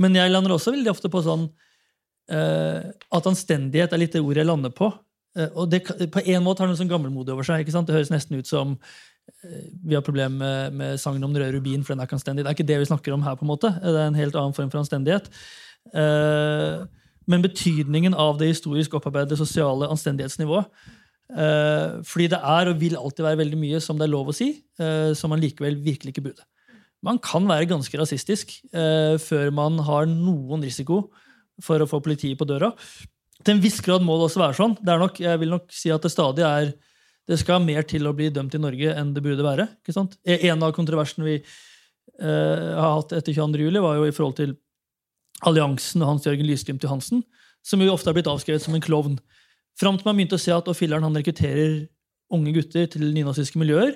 [0.00, 4.44] men jeg lander også veldig ofte på sånn uh, at anstendighet er litt det ordet
[4.44, 4.90] jeg lander på.
[5.38, 7.62] Uh, og det, på en måte har det noe sånn gammelmodig over seg.
[7.62, 7.88] ikke sant?
[7.88, 11.58] Det høres nesten ut som uh, vi har problemer med, med, sangen om den røde
[11.58, 12.44] rubin, for den er ikke anstendig.
[12.44, 13.38] Det er ikke det vi snakker om her.
[13.38, 13.72] på en måte.
[13.78, 15.30] Det er en helt annen form for anstendighet.
[17.30, 20.66] men betydningen av det historisk opparbeidede sosiale anstendighetsnivået
[22.04, 24.48] fordi det er og vil alltid være veldig mye som det er lov å si,
[25.14, 26.42] som man likevel virkelig ikke burde.
[27.06, 31.04] Man kan være ganske rasistisk før man har noen risiko
[31.62, 32.72] for å få politiet på døra.
[33.40, 34.76] Til en viss grad må det også være sånn.
[34.84, 36.72] Er nok, jeg vil nok si at det stadig er
[37.30, 39.68] det skal mer til å bli dømt i Norge enn det burde være.
[39.80, 40.16] ikke sant?
[40.26, 43.68] En av kontroversene vi eh, har hatt etter 22.
[43.68, 44.56] juli, var jo i forhold til
[45.46, 47.22] alliansen og Hans-Jørgen Lysglimt Johansen,
[47.62, 49.20] som jo ofte har blitt avskrevet som en klovn.
[49.78, 51.84] Fram til man begynte å se at filleren han rekrutterer
[52.34, 53.94] unge gutter til nynazistiske miljøer,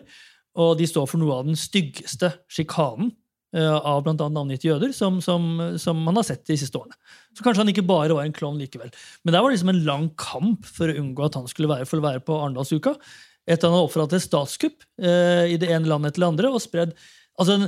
[0.55, 3.11] og de står for noe av den styggeste sjikanen
[3.55, 4.15] av bl.a.
[4.17, 5.45] navngitte jøder, som, som,
[5.79, 6.97] som, man har sett de siste årene.
[7.37, 8.91] Så kanskje han ikke bare var en klovn likevel.
[9.23, 12.03] Men det var liksom en lang kamp for å unngå at han skulle være, for
[12.03, 12.97] å være på Arendalsuka.
[13.45, 16.51] Etter han hadde oppfordra et statskupp eh, i det ene landet etter det andre.
[16.51, 16.97] og spredd,
[17.39, 17.61] altså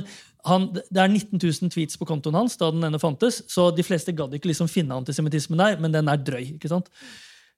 [0.47, 3.85] han, Det er 19 000 tweets på kontoen hans da den enne fantes, så de
[3.85, 6.55] fleste gadd ikke liksom finne antisemittismen der, men den er drøy.
[6.55, 6.89] ikke sant?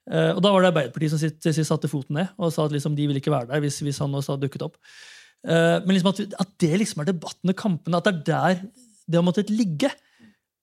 [0.09, 2.73] Eh, og Da var det Arbeiderpartiet som sitt, sitt satte foten ned og sa at
[2.73, 4.77] liksom de ville ikke være der hvis, hvis han også hadde dukket opp.
[5.47, 8.63] Uh, men liksom at, at, det liksom er debatten og kampene, at det er der
[9.09, 9.89] det har måttet ligge.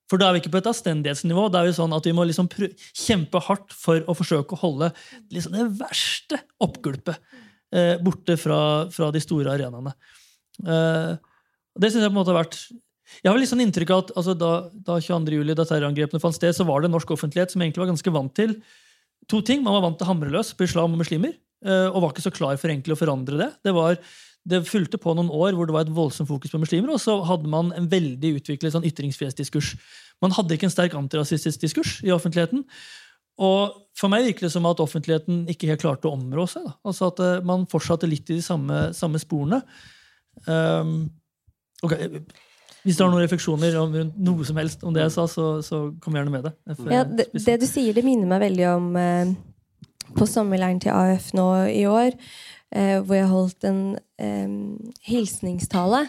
[0.06, 1.48] For da er vi ikke på et avstendighetsnivå.
[1.50, 2.46] Da er vi sånn at vi må liksom
[2.94, 4.92] kjempe hardt for å forsøke å holde
[5.34, 7.18] liksom det verste oppgulpet
[7.74, 8.58] eh, borte fra,
[8.94, 9.96] fra, de store arenaene.
[10.62, 11.16] Eh,
[11.76, 12.60] det synes jeg på en måte har vært
[13.22, 14.52] jeg har sånn inntrykk av at altså, da,
[14.86, 15.36] da 22.
[15.38, 18.32] juli, da terrorangrepene fant sted, så var det norsk offentlighet som egentlig var ganske vant
[18.34, 18.56] til
[19.30, 19.62] to ting.
[19.62, 21.36] Man var vant til å hamre løs på islam og muslimer,
[21.66, 23.50] eh, og var ikke så klar for egentlig å forandre det.
[23.66, 23.98] Det var
[24.46, 27.18] det fulgte på noen år hvor det var et voldsomt fokus på muslimer, og så
[27.26, 29.74] hadde man en veldig utviklet sånn ytringsfrihetsdiskurs.
[30.22, 32.62] Man hadde ikke en sterk antirasistisk diskurs i offentligheten.
[33.42, 36.64] Og for meg virker det som at offentligheten ikke helt klarte å områ seg.
[36.64, 36.76] Da.
[36.88, 39.60] Altså At uh, man fortsatte litt i de samme, samme sporene.
[40.46, 41.10] Um,
[41.84, 42.22] okay.
[42.86, 45.82] Hvis du har noen refleksjoner om noe som helst om det jeg sa, så, så
[46.00, 46.54] kom gjerne med det.
[46.86, 49.32] Ja, det, det, du sier, det minner meg veldig om eh,
[50.14, 52.14] på sommerleiren til AUF nå i år
[52.74, 53.80] eh, hvor jeg holdt en
[54.18, 54.54] eh,
[55.06, 56.02] hilsningstale,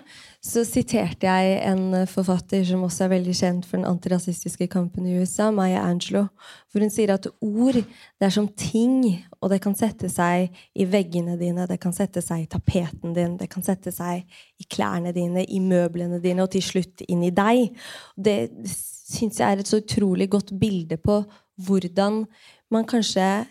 [0.43, 5.17] så siterte jeg en forfatter som også er veldig kjent for den antirasistiske kampen i
[5.19, 6.27] USA, Maya Angelou,
[6.71, 10.87] hvor hun sier at ord det er som ting, og det kan sette seg i
[10.89, 14.23] veggene dine, det kan sette seg i tapeten din, det kan sette seg
[14.57, 17.67] i klærne dine, i møblene dine, og til slutt inn i deg.
[18.15, 21.21] Det syns jeg er et så utrolig godt bilde på
[21.67, 22.25] hvordan
[22.73, 23.45] man kanskje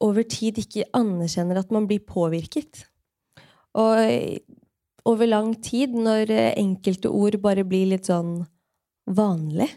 [0.00, 2.86] over tid ikke anerkjenner at man blir påvirket.
[3.78, 4.00] Og
[5.08, 8.40] over lang tid, når enkelte ord bare blir litt sånn
[9.10, 9.68] vanlig,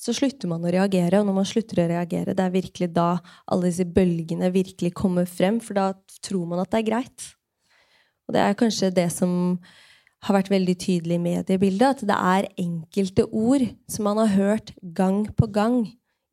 [0.00, 1.20] så slutter man å reagere.
[1.20, 3.10] Og når man slutter å reagere, det er virkelig da
[3.50, 5.92] alle disse bølgene virkelig kommer frem, for da
[6.24, 7.28] tror man at det er greit.
[8.28, 9.32] Og det er kanskje det som
[10.26, 14.72] har vært veldig tydelig i mediebildet, at det er enkelte ord som man har hørt
[14.96, 15.82] gang på gang.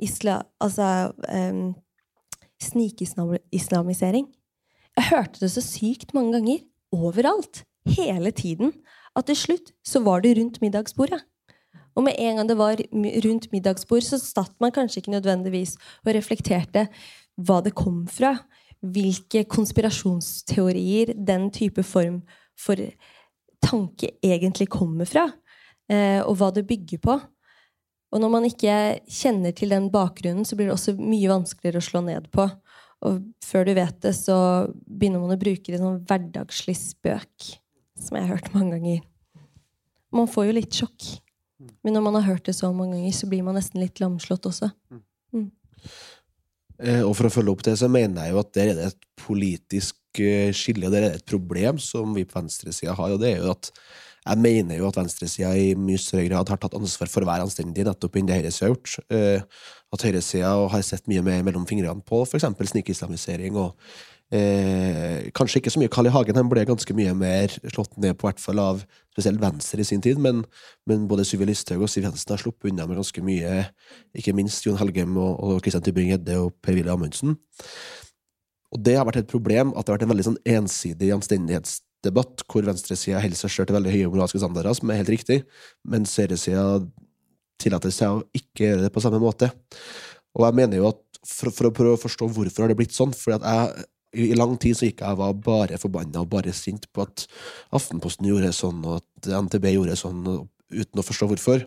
[0.04, 1.71] Isla, altså um,
[2.62, 4.28] snikislamisering.
[4.98, 6.60] Jeg hørte det så sykt mange ganger.
[6.91, 7.63] Overalt.
[7.86, 8.74] Hele tiden.
[9.15, 11.22] At til slutt så var det rundt middagsbordet.
[11.98, 12.78] Og med en gang det var
[13.26, 16.86] rundt middagsbord, så satt man kanskje ikke nødvendigvis og reflekterte
[17.41, 18.36] hva det kom fra.
[18.82, 22.22] Hvilke konspirasjonsteorier den type form
[22.58, 22.78] for
[23.65, 25.26] tanke egentlig kommer fra.
[25.89, 27.17] Eh, og hva det bygger på.
[28.13, 28.74] Og når man ikke
[29.12, 32.48] kjenner til den bakgrunnen, så blir det også mye vanskeligere å slå ned på.
[33.08, 34.38] Og før du vet det, så
[34.88, 37.52] begynner man å bruke det som hverdagslig spøk.
[38.00, 39.04] Som jeg har hørt mange ganger.
[40.15, 41.10] Man får jo litt sjokk.
[41.84, 44.48] Men når man har hørt det så mange ganger, så blir man nesten litt lamslått
[44.50, 44.70] også.
[45.34, 45.50] Mm.
[46.78, 48.89] Eh, og for å følge opp det, så mener jeg jo at der er det
[48.91, 53.15] et politisk eh, skille, og der er det et problem som vi på venstresida har,
[53.15, 53.72] og det er jo at
[54.28, 57.48] jeg mener jo at venstresida i mye større grad har tatt ansvar for å være
[57.48, 58.98] anstendig nettopp enn det høyresida har gjort.
[59.13, 59.63] Eh,
[59.96, 62.48] at høyresida har sett mye mer mellom fingrene på f.eks.
[62.74, 63.78] snikislamisering og
[64.36, 66.13] eh, Kanskje ikke så mye Carl I.
[66.16, 68.84] Hagen, han ble ganske mye mer slått ned på, hvert fall av
[69.16, 70.44] spesielt Venstre i sin tid, men,
[70.90, 73.63] men både Syvi Listhaug og Siv Jensen har sluppet unna med ganske mye,
[74.18, 77.40] ikke minst Jon Helgem og, og Christian Tybring-Gjedde og Per-Willy Amundsen.
[78.76, 81.80] Og det har vært et problem at det har vært en veldig sånn ensidig anstendighets
[82.08, 85.41] debatt hvor venstresida holder seg sjøl til veldig høye moralske standarder, som er helt riktig,
[85.88, 86.63] mens høyresida
[87.62, 89.52] tillater seg å ikke gjøre det på samme måte.
[90.38, 92.96] Og jeg mener jo at for, for å prøve å forstå hvorfor har det blitt
[92.96, 96.54] sånn for at jeg i lang tid så gikk jeg var bare forbanna og bare
[96.56, 97.26] sint på at
[97.76, 100.24] Aftenposten gjorde sånn, og at NTB gjorde sånn,
[100.72, 101.65] uten å forstå hvorfor.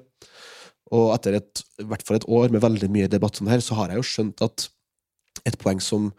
[0.97, 3.77] Og etter et, i hvert fall et år med veldig mye debatt sånn her, så
[3.79, 4.67] har jeg jo skjønt at
[5.47, 6.11] et poeng som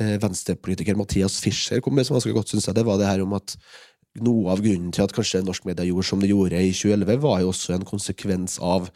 [0.00, 3.24] eh, venstrepolitiker Mathias Fischer kom med, som ganske godt, synes jeg, det var det her
[3.24, 3.56] om at
[4.24, 7.40] noe av grunnen til at kanskje norsk media gjorde som det gjorde i 2011, var
[7.42, 8.88] jo også en konsekvens av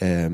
[0.00, 0.28] eh,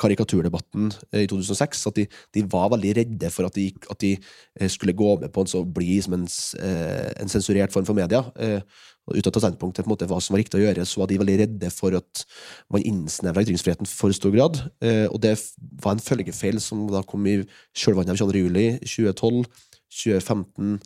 [0.00, 1.86] karikaturdebatten i 2006.
[1.90, 2.06] At de,
[2.36, 4.14] de, var veldig redde for at de, at de,
[4.60, 6.28] eh, skulle gå med på en så bli som en,
[6.62, 8.24] eh, en sensurert form for media.
[8.38, 8.60] Eh,
[9.08, 11.00] uten å ta standpunkt til på en måte hva som var riktig å gjøre, så
[11.00, 12.24] var de veldig redde for at
[12.72, 14.60] man innsnevra ytringsfriheten for stor grad.
[14.84, 15.34] Eh, og det
[15.82, 17.40] var en følgefeil som da kom i
[17.76, 18.44] kjølvannet av 22.
[18.44, 19.44] juli 2012,
[19.88, 20.78] 2015.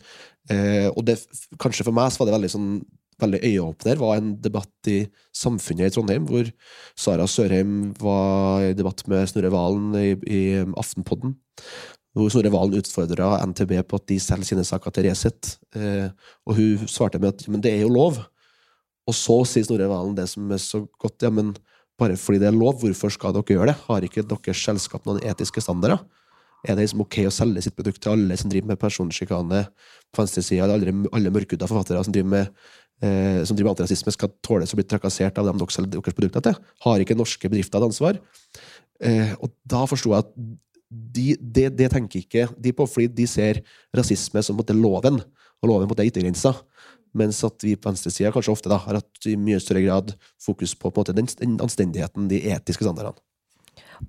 [0.51, 1.19] Eh, og det,
[1.61, 2.69] kanskje for meg så var det veldig sånn
[3.21, 4.99] veldig øyeåpner var en debatt i
[5.35, 6.49] Samfunnet i Trondheim, hvor
[6.99, 10.43] Sara Sørheim var i debatt med Snorre Valen i, i
[10.79, 11.37] Aftenpodden
[12.13, 15.55] hvor Snorre Valen utfordra NTB på at de selger sine saker til Resett.
[15.77, 16.09] Eh,
[16.45, 18.19] og hun svarte med at men det er jo lov.
[19.09, 21.55] Og så sier Snorre Valen det som er så godt, ja, men
[21.99, 23.79] bare fordi det er lov, hvorfor skal dere gjøre det?
[23.87, 26.05] Har ikke deres selskap noen etiske standarder?
[26.63, 29.65] Er det liksom ok å selge sitt produkt til alle som driver med personsjikane
[30.13, 32.69] på venstresida, eller alle, alle mørkhuda forfattere som driver med
[33.03, 36.17] eh, som driver med antirasisme, skal tåles å bli trakassert av dem dere selger deres
[36.17, 36.59] produkter til?
[36.85, 38.19] Har ikke norske bedrifter et ansvar?
[39.03, 40.35] Eh, og da forsto jeg at
[40.93, 43.63] de, det, det tenker ikke de på, fordi de ser
[43.95, 45.19] rasisme som måtte, loven,
[45.63, 46.53] og loven på er yttergrensa.
[47.17, 50.73] Mens at vi på venstresida kanskje ofte da, har hatt i mye større grad fokus
[50.73, 53.21] på, på måte, den, den anstendigheten, de etiske standardene.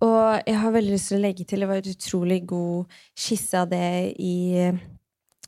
[0.03, 3.61] Og jeg har veldig lyst til å legge til, det var et utrolig god skisse
[3.61, 4.37] av det i,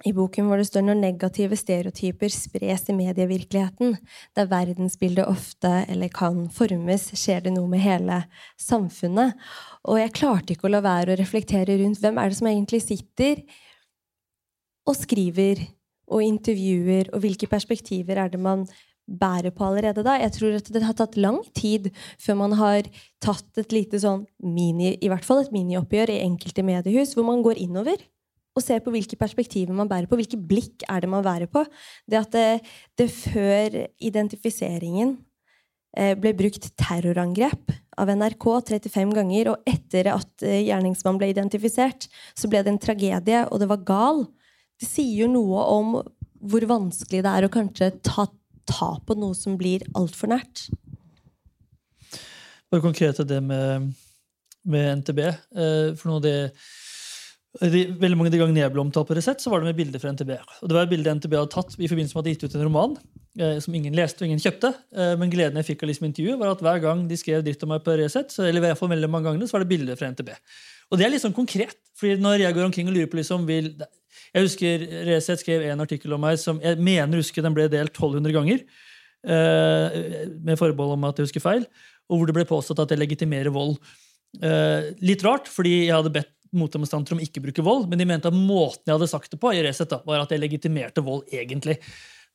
[0.05, 3.95] i boken hvor det står når negative stereotyper spres i medievirkeligheten,
[4.37, 8.21] der verdensbildet ofte eller kan formes, skjer det noe med hele
[8.61, 9.39] samfunnet.
[9.89, 12.83] Og jeg klarte ikke å la være å reflektere rundt hvem er det som egentlig
[12.85, 13.41] sitter
[14.87, 15.65] og skriver
[16.07, 18.67] og intervjuer, og hvilke perspektiver er det man
[19.07, 20.17] bærer på allerede da.
[20.21, 21.89] Jeg tror at det har tatt lang tid
[22.23, 22.87] før man har
[23.23, 27.43] tatt et lite sånn mini, i hvert fall et minioppgjør i enkelte mediehus, hvor man
[27.47, 28.03] går innover
[28.57, 30.19] og ser på hvilke perspektiver man bærer på.
[30.19, 31.65] Hvilke blikk er det man bærer på?
[32.09, 32.47] Det at det,
[32.99, 35.17] det før identifiseringen
[35.97, 42.09] eh, ble brukt terrorangrep av NRK 35 ganger, og etter at eh, gjerningsmannen ble identifisert,
[42.37, 44.25] så ble det en tragedie, og det var gal.
[44.81, 45.95] Det sier jo noe om
[46.47, 48.27] hvor vanskelig det er å kanskje ta
[48.67, 50.67] ta på noe som blir altfor nært.
[52.71, 53.93] Bare konkret til det med,
[54.67, 55.21] med NTB.
[55.27, 56.39] Eh, for noe av det
[57.61, 59.79] de, veldig mange av de gangene jeg ble omtalt på Resett, så var det med
[59.79, 60.33] bilder fra NTB.
[60.61, 62.57] Og det var et bilde NTB hadde tatt i forbindelse med at de gitt ut
[62.59, 62.97] en roman
[63.41, 64.73] eh, som ingen leste og ingen kjøpte.
[64.97, 67.65] Eh, men gleden jeg fikk av liksom intervjuet, var at hver gang de skrev dritt
[67.65, 69.71] om meg på Resett, så, eller i hvert fall veldig mange ganger, så var det
[69.73, 70.33] bilder fra NTB.
[70.91, 71.79] Og det er litt sånn konkret.
[71.99, 73.73] fordi når jeg går omkring og lurer på liksom, vil,
[74.35, 77.95] Jeg husker Resett skrev en artikkel om meg som jeg mener husker den ble delt
[77.97, 78.65] 1200 ganger.
[79.27, 80.01] Eh,
[80.45, 81.65] med forbehold om at jeg husker feil.
[82.11, 83.79] Og hvor det ble påstått at jeg legitimerer vold.
[84.37, 88.31] Uh, litt rart, fordi jeg hadde bedt motdemonstranter om ikke bruke vold, men de mente
[88.31, 91.27] at måten jeg hadde sagt det på, i Resett da, var at jeg legitimerte vold
[91.33, 91.79] egentlig.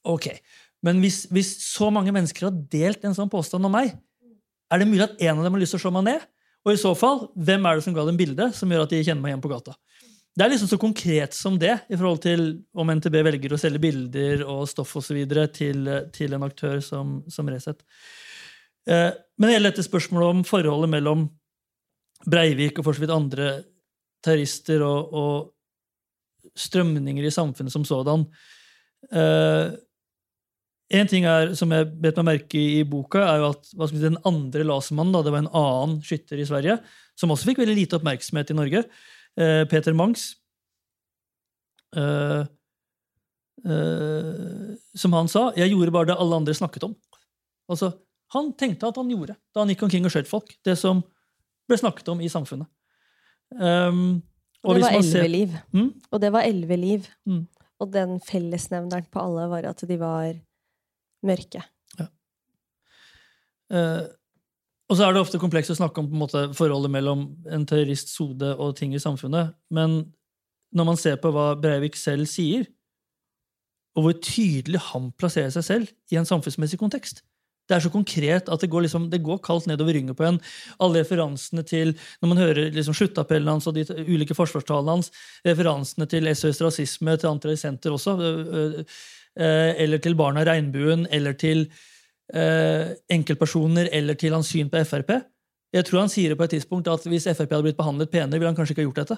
[0.07, 0.31] Ok,
[0.81, 3.91] Men hvis, hvis så mange mennesker har delt en sånn påstand om meg,
[4.71, 6.23] er det mulig at en av dem har lyst til å slå meg ned?
[6.65, 9.01] Og i så fall, hvem er det som ga dem bildet som gjør at de
[9.03, 9.75] kjenner meg igjen på gata?
[10.31, 12.43] Det er liksom så konkret som det i forhold til
[12.73, 15.19] om NTB velger å selge bilder og stoff osv.
[15.53, 17.83] Til, til en aktør som, som Resett.
[18.87, 21.27] Eh, men gjelder dette spørsmålet om forholdet mellom
[22.29, 23.51] Breivik og for så vidt andre
[24.23, 28.25] terrorister og, og strømninger i samfunnet som sådan.
[29.11, 29.73] Uh,
[30.91, 34.01] en ting er, som jeg bet meg merke i i boka, er jo at si,
[34.01, 36.77] den andre lasermannen, det var en annen skytter i Sverige,
[37.15, 38.83] som også fikk veldig lite oppmerksomhet i Norge,
[39.39, 40.33] uh, Peter Mangs,
[41.95, 42.43] uh,
[44.97, 46.95] som han sa 'Jeg gjorde bare det alle andre snakket om'.
[47.69, 47.93] Altså,
[48.33, 51.03] Han tenkte at han gjorde da han gikk omkring og skjøt folk, det som
[51.67, 52.67] ble snakket om i samfunnet.
[53.51, 54.21] Um,
[54.61, 55.57] og, og, det var elleve liv.
[55.73, 55.89] Mm?
[56.11, 57.09] Og det var elleve liv.
[57.25, 57.43] Mm.
[57.81, 60.33] Og den fellesnevneren på alle var at de var
[61.25, 61.63] mørke.
[61.99, 62.07] Ja.
[63.71, 64.03] Uh,
[64.91, 68.51] og så er det ofte komplekst å snakke om måte, forholdet mellom en terrorists hode
[68.57, 69.53] og ting i samfunnet.
[69.71, 70.01] Men
[70.75, 72.67] når man ser på hva Breivik selv sier,
[73.95, 77.23] og hvor tydelig han plasserer seg selv i en samfunnsmessig kontekst
[77.71, 80.41] Det er så konkret at det går, liksom, det går kaldt nedover ryggen på en.
[80.83, 85.11] Alle referansene til Når man hører liksom, sluttappellen hans og de ulike forsvarstalene hans,
[85.47, 88.17] referansene til SOS rasisme, til antirasenter også,
[89.39, 91.69] eller til Barna Regnbuen, eller til
[92.31, 95.17] enkeltpersoner eller til hans syn på Frp.
[95.71, 98.39] Jeg tror han sier det på et tidspunkt at hvis Frp hadde blitt behandlet penere,
[98.39, 99.17] ville han kanskje ikke ha gjort dette.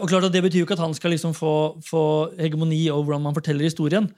[0.00, 3.04] Og klart at Det betyr jo ikke at han skal liksom få, få, hegemoni over
[3.04, 4.08] hvordan man forteller historien.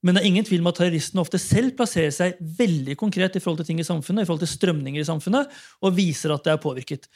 [0.00, 3.42] Men det er ingen tvil om at terroristene ofte selv plasserer seg veldig konkret i
[3.42, 5.50] forhold til ting i samfunnet, i forhold til strømninger i samfunnet,
[5.84, 7.10] og viser at det er påvirket.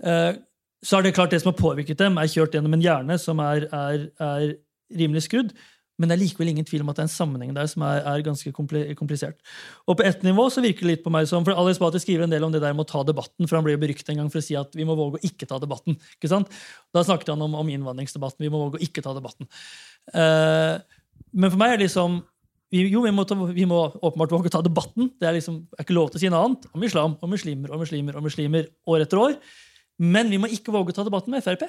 [0.00, 0.32] Uh,
[0.80, 3.42] så er det klart det som har påvirket dem, er kjørt gjennom en hjerne som
[3.44, 4.46] er, er, er
[4.96, 5.52] rimelig skrudd.
[6.00, 7.98] Men det er likevel ingen tvil om at det er en sammenheng der som er,
[8.08, 9.36] er ganske komplisert.
[9.84, 12.24] Og på ett nivå så virker det litt på meg som for Ali Esbati skriver
[12.24, 14.30] en del om det der med å ta debatten, for han ble beryktet en gang
[14.32, 15.98] for å si at vi må våge å ikke ta debatten.
[16.16, 16.48] ikke sant?
[16.96, 18.46] Da snakket han om, om innvandringsdebatten.
[18.46, 19.50] Vi må våge å ikke ta debatten.
[20.14, 20.80] Uh,
[21.32, 22.20] men for meg er det liksom
[22.70, 25.08] jo, vi må, ta, vi må åpenbart våge å ta debatten.
[25.18, 27.72] Det er liksom, er ikke lov til å si noe annet om islam og muslimer
[27.74, 29.34] og muslimer og muslimer år etter år.
[29.98, 31.66] Men vi må ikke våge å ta debatten med Frp.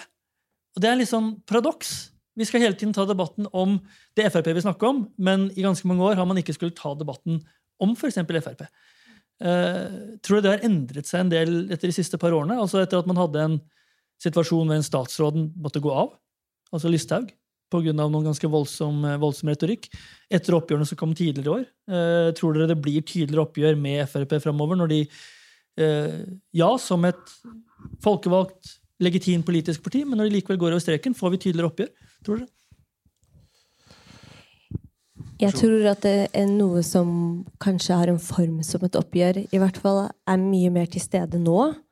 [0.78, 2.12] Og Det er liksom paradoks.
[2.38, 3.80] Vi skal hele tiden ta debatten om
[4.16, 6.94] det Frp vil snakke om, men i ganske mange år har man ikke skulle ta
[6.96, 7.42] debatten
[7.82, 8.22] om f.eks.
[8.22, 8.64] Frp.
[9.42, 12.62] Uh, tror du det har endret seg en del etter de siste par årene?
[12.62, 13.60] Altså Etter at man hadde en
[14.22, 16.14] situasjon hvor en statsråden måtte gå av,
[16.70, 17.32] altså Listhaug,
[17.72, 17.94] pga.
[17.96, 19.90] noen ganske voldsom, voldsom, retorikk.
[20.32, 21.66] Etter oppgjørene som kom tidligere i år.
[21.92, 25.02] eh, tror dere det blir tydeligere oppgjør med Frp framover, når de,
[25.78, 27.36] eh, ja, som et
[28.04, 31.90] folkevalgt legitimt politisk parti, men når de likevel går over streken, får vi tydeligere oppgjør?
[32.24, 32.48] Tror dere?
[35.42, 39.58] Jeg tror at det er noe som kanskje har en form som et oppgjør, i
[39.58, 41.91] hvert fall er mye mer til stede nå Eh,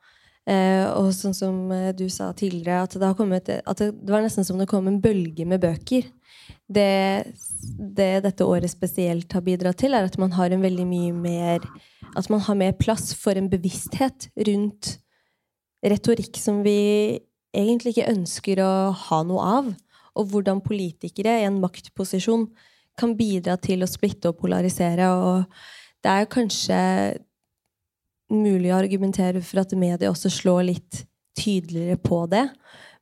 [0.96, 4.58] og sånn som eh, du sa tidligere, at det, kommet, at det var nesten som
[4.60, 6.08] det kom en bølge med bøker.
[6.70, 6.86] Det,
[7.76, 11.64] det dette året spesielt har bidratt til, er at man har en veldig mye mer
[12.18, 14.96] At man har mer plass for en bevissthet rundt
[15.86, 17.20] retorikk som vi
[17.54, 18.72] egentlig ikke ønsker å
[19.06, 19.68] ha noe av.
[20.18, 22.48] Og hvordan politikere i en maktposisjon
[22.98, 25.06] kan bidra til å splitte og polarisere.
[25.14, 25.44] Og
[26.02, 26.80] det er kanskje
[28.30, 31.04] mulig å argumentere for at media også slår litt
[31.38, 32.46] tydeligere på det.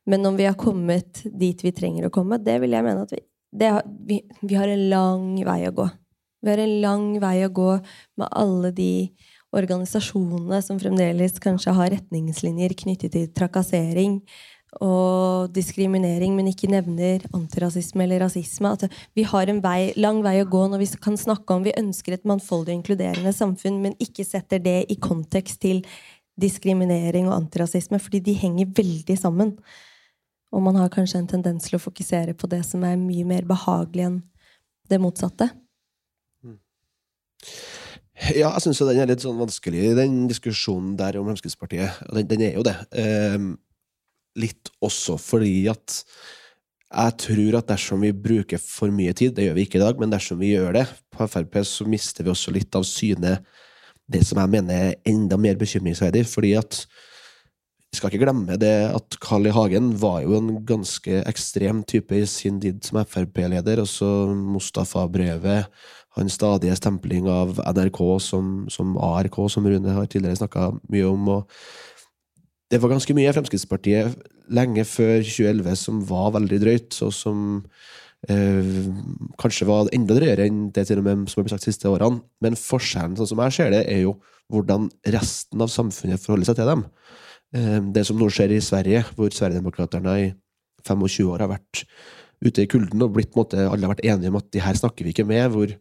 [0.09, 3.13] Men om vi har kommet dit vi trenger å komme, det vil jeg mene at
[3.13, 5.89] vi, har, vi, vi har en lang vei å gå.
[6.39, 7.71] Vi har en lang vei å gå
[8.19, 8.93] med alle de
[9.55, 14.19] organisasjonene som fremdeles kanskje har retningslinjer knyttet til trakassering,
[14.77, 18.69] og diskriminering, men ikke nevner antirasisme eller rasisme.
[18.75, 18.85] At
[19.17, 22.15] vi har en vei, lang vei å gå når vi kan snakke om vi ønsker
[22.15, 25.81] et mangfoldig og inkluderende samfunn, men ikke setter det i kontekst til
[26.39, 29.55] diskriminering og antirasisme, fordi de henger veldig sammen.
[30.53, 33.49] Og man har kanskje en tendens til å fokusere på det som er mye mer
[33.49, 34.21] behagelig enn
[34.89, 35.49] det motsatte.
[38.35, 42.01] Ja, jeg syns den er litt sånn vanskelig, den diskusjonen der om Fremskrittspartiet.
[42.11, 42.75] Den, den er jo det.
[42.93, 43.57] Um
[44.37, 46.03] litt også fordi at
[46.89, 49.99] jeg tror at dersom vi bruker for mye tid, det gjør vi ikke i dag,
[50.01, 53.37] men dersom vi gjør det på Frp, så mister vi også litt av syne
[54.09, 56.25] det som jeg mener er enda mer bekymringsverdig.
[56.25, 56.81] fordi at
[57.89, 59.53] vi skal ikke glemme det at Carl I.
[59.53, 63.81] Hagen var jo en ganske ekstrem type i sin tid som Frp-leder.
[63.81, 65.65] Også Mustafa-brevet,
[66.17, 71.29] hans stadige stempling av NRK som, som ARK, som Rune har tidligere snakka mye om.
[71.29, 71.49] og
[72.69, 74.19] det var ganske mye Fremskrittspartiet
[74.53, 77.39] lenge før 2011 som var veldig drøyt, og som
[78.29, 78.75] eh,
[79.41, 81.89] kanskje var enda drøyere enn det til og med som har blitt sagt de siste
[81.89, 82.21] årene.
[82.45, 86.59] Men forskjellen, sånn som jeg ser det, er jo hvordan resten av samfunnet forholder seg
[86.59, 86.85] til dem.
[87.57, 90.29] Eh, det som nå skjer i Sverige, hvor Sverigedemokraterna i
[90.85, 91.83] 25 år har vært
[92.45, 95.05] ute i kulden og blitt, måte, alle har vært enige om at de her snakker
[95.05, 95.49] vi ikke med.
[95.51, 95.73] hvor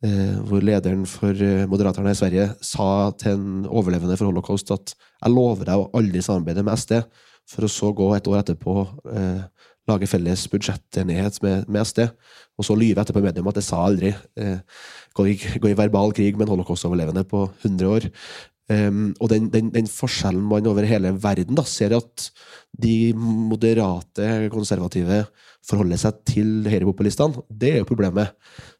[0.00, 5.34] hvor lederen for Moderaterna Moderaterne i Sverige sa til en overlevende for holocaust at 'jeg
[5.34, 7.02] lover deg å aldri samarbeide med SD',
[7.50, 8.74] for å så gå et år etterpå
[9.12, 9.42] eh,
[9.90, 12.06] lage felles budsjettenighet med, med, SD,
[12.58, 14.14] og så lyve etterpå i om at 'jeg sa aldri'.
[14.36, 14.58] Eh,
[15.14, 18.10] gå, i, gå, i, verbal krig med en holocaust-overlevende på 100 år.
[18.70, 22.30] Um, og den, den, den, forskjellen man over hele verden da, ser at
[22.70, 25.24] de moderate, konservative
[25.66, 28.34] forholder seg til høyrepopulistene, det er jo problemet.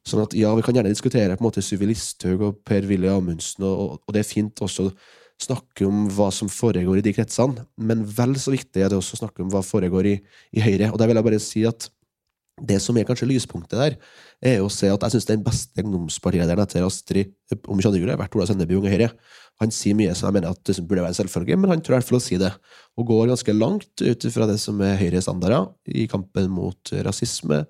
[0.07, 1.93] Sånn at ja, Vi kan gjerne diskutere på en måte Syvi
[2.33, 4.95] og Per-Willy Amundsen, og, og, det er fint også å
[5.41, 9.17] snakke om hva som foregår i de kretsene, men vel så viktig er det også
[9.17, 10.19] å snakke om hva foregår i,
[10.53, 10.91] i Høyre.
[10.93, 11.89] Og der vil jeg bare si at
[12.61, 13.97] det som er kanskje lyspunktet der,
[14.45, 17.33] er å se at jeg syns den beste ungdomspartilederen etter Astrid
[17.69, 19.11] om ikke har vært Ola Sendeby Unge Høyre.
[19.61, 21.99] Han sier mye som jeg mener at det burde være en selvfølge, men han tror
[21.99, 22.49] i hvert fall å si det.
[22.97, 27.65] Og går ganske langt ut fra det som er Høyres standarder i kampen mot rasisme,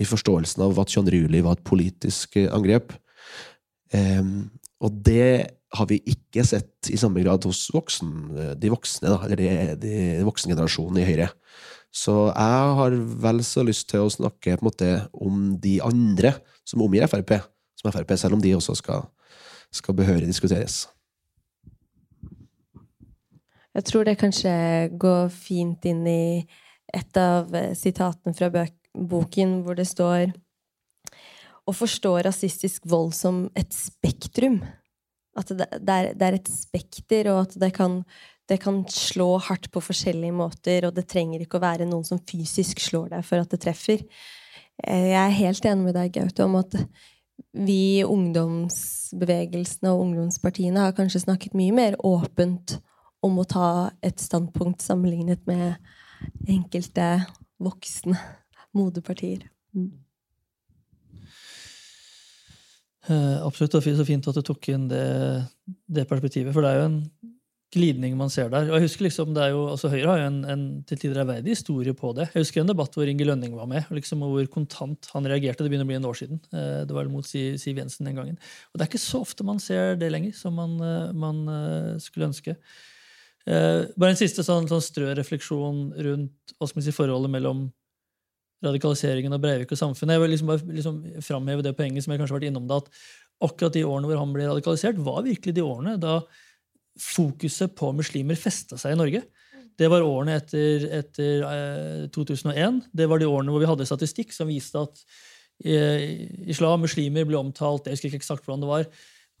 [0.00, 2.96] i forståelsen av at John Ruli var et politisk angrep.
[3.92, 4.48] Um,
[4.84, 8.10] og det har vi ikke sett i samme grad hos voksen,
[8.60, 9.94] de voksne, da, eller de, de
[10.26, 11.28] voksengenerasjonen i Høyre.
[11.94, 16.34] Så jeg har vel så lyst til å snakke på en måte om de andre
[16.66, 17.36] som omgir Frp,
[17.78, 19.06] som Frp, selv om de også skal,
[19.74, 20.84] skal behørig diskuteres.
[23.74, 24.54] Jeg tror det kanskje
[25.00, 26.44] går fint inn i
[26.94, 28.50] et av eh, sitatene fra
[28.94, 30.30] boken, hvor det står
[31.64, 34.60] å forstå rasistisk vold som et spektrum.
[35.34, 38.02] At det, er, det er et spekter, og at det kan
[38.48, 42.20] det kan slå hardt på forskjellige måter, og det trenger ikke å være noen som
[42.28, 44.04] fysisk slår deg for at det treffer.
[44.84, 46.76] Eh, jeg er helt enig med deg, Gaute, om at
[47.56, 52.76] vi i ungdomsbevegelsene og ungdomspartiene har kanskje snakket mye mer åpent
[53.24, 53.68] om å ta
[54.04, 55.78] et standpunkt sammenlignet med
[56.50, 57.08] enkelte
[57.62, 58.18] voksne
[58.74, 59.46] moderpartier.
[59.74, 59.92] Mm.
[63.04, 65.04] Uh, absolutt, og så fint at du tok inn det,
[65.92, 66.54] det perspektivet.
[66.54, 67.00] For det er jo en
[67.74, 68.68] glidning man ser der.
[68.70, 71.20] Og jeg husker liksom, det er jo, altså Høyre har jo en, en til tider
[71.24, 72.28] ærverdig historie på det.
[72.32, 75.66] Jeg husker en debatt hvor Inge Lønning var med, liksom, og hvor kontant han reagerte.
[75.66, 76.40] Det begynner å bli en år siden.
[76.54, 78.38] Eh, det var mot Siv Jensen den gangen.
[78.72, 81.44] Og Det er ikke så ofte man ser det lenger som man, eh, man
[82.02, 82.56] skulle ønske.
[83.44, 87.66] Bare en siste sånn, sånn strø refleksjon rundt si, forholdet mellom
[88.64, 90.16] radikaliseringen av Breivik og samfunnet.
[90.16, 92.80] Jeg vil liksom bare liksom framheve det poenget som jeg kanskje har vært innom det,
[92.80, 92.88] at
[93.44, 96.18] akkurat de årene hvor han ble radikalisert, var virkelig de årene da
[97.00, 99.24] fokuset på muslimer festa seg i Norge.
[99.74, 102.84] Det var årene etter, etter eh, 2001.
[102.94, 105.02] Det var de årene hvor vi hadde statistikk som viste at
[105.66, 106.22] eh,
[106.54, 108.86] islam, muslimer, ble omtalt Jeg husker ikke eksakt hvordan det var,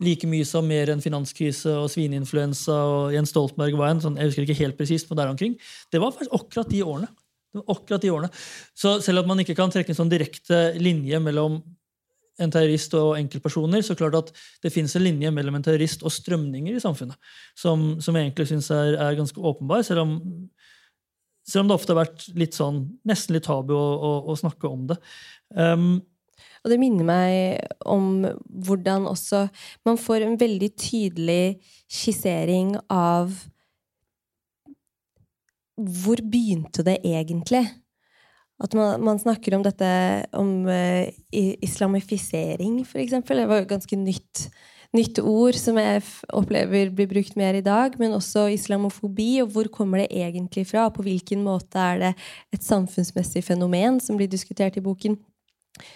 [0.02, 4.02] like mye som mer enn finanskrise og svineinfluensa og Jens Stoltenberg var en.
[4.02, 5.54] Sånn, jeg husker ikke helt presist, men der omkring.
[5.92, 7.10] Det var faktisk akkurat de årene.
[7.54, 8.30] Det var akkurat de årene.
[8.74, 11.60] Så selv at man ikke kan trekke en sånn direkte linje mellom
[12.42, 14.32] en terrorist og enkeltpersoner, så klart at
[14.64, 17.14] det finnes en linje mellom en terrorist og strømninger i samfunnet
[17.54, 20.16] som, som jeg egentlig syns er, er, ganske åpenbar, selv om,
[21.46, 24.66] selv om, det ofte har vært litt sånn, nesten litt tabu å, å, å snakke
[24.66, 24.98] om det.
[25.54, 26.02] Um,
[26.64, 29.46] og det minner meg om hvordan også
[29.86, 31.58] man får en veldig tydelig
[31.90, 33.34] skissering av
[35.74, 37.64] Hvor begynte det egentlig?
[38.62, 39.88] At man, man snakker om dette
[40.38, 41.02] om uh,
[41.34, 43.42] islamifisering, for eksempel.
[43.42, 44.44] Det var et ganske nytt,
[44.94, 47.98] nytt ord som jeg opplever blir brukt mer i dag.
[47.98, 50.86] Men også islamofobi, og hvor kommer det egentlig fra?
[50.94, 52.12] På hvilken måte er det
[52.54, 55.18] et samfunnsmessig fenomen som blir diskutert i boken?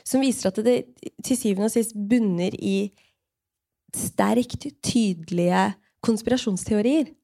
[0.07, 0.79] Som viser at det
[1.25, 2.91] til syvende og sist bunner i
[3.95, 5.71] sterkt tydelige
[6.05, 7.15] konspirasjonsteorier.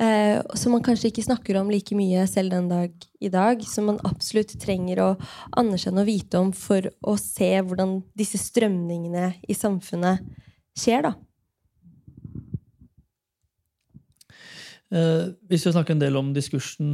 [0.00, 3.60] Eh, som man kanskje ikke snakker om like mye selv den dag i dag.
[3.68, 5.10] Som man absolutt trenger å
[5.58, 10.24] anerkjenne og vite om for å se hvordan disse strømningene i samfunnet
[10.78, 11.10] skjer.
[11.10, 11.14] da.
[14.92, 16.88] Eh, hvis vi snakker en del om diskursen,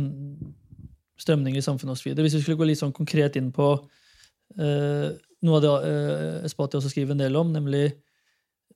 [1.19, 2.13] strømninger i samfunnet osv.
[2.15, 3.73] Hvis vi skulle gå litt sånn konkret inn på
[4.57, 7.93] noe av det uh, Espati også skriver en del om, nemlig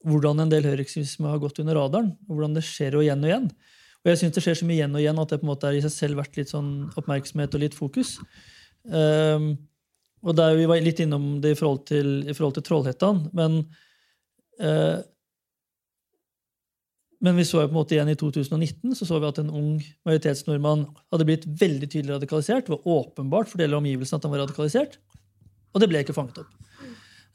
[0.07, 2.13] hvordan en del høyreekstremisme har gått under radaren.
[2.29, 3.53] og hvordan det skjer jo igjen og igjen.
[4.03, 5.69] Og jeg syns det skjer så mye igjen og igjen at det på en måte
[5.69, 8.17] er i seg selv vært litt sånn oppmerksomhet og litt fokus.
[8.83, 9.55] Um,
[10.27, 13.63] og der Vi var litt innom det i forhold til, i forhold til Trollhettan, Men,
[14.59, 14.99] uh,
[17.23, 19.55] men vi så jo på en måte igjen i 2019 så så vi at en
[19.55, 22.67] ung majoritetsnordmann hadde blitt veldig tydelig radikalisert.
[22.67, 24.99] Det var åpenbart for deler av omgivelsene at han var radikalisert.
[25.73, 26.55] Og det ble ikke fanget opp.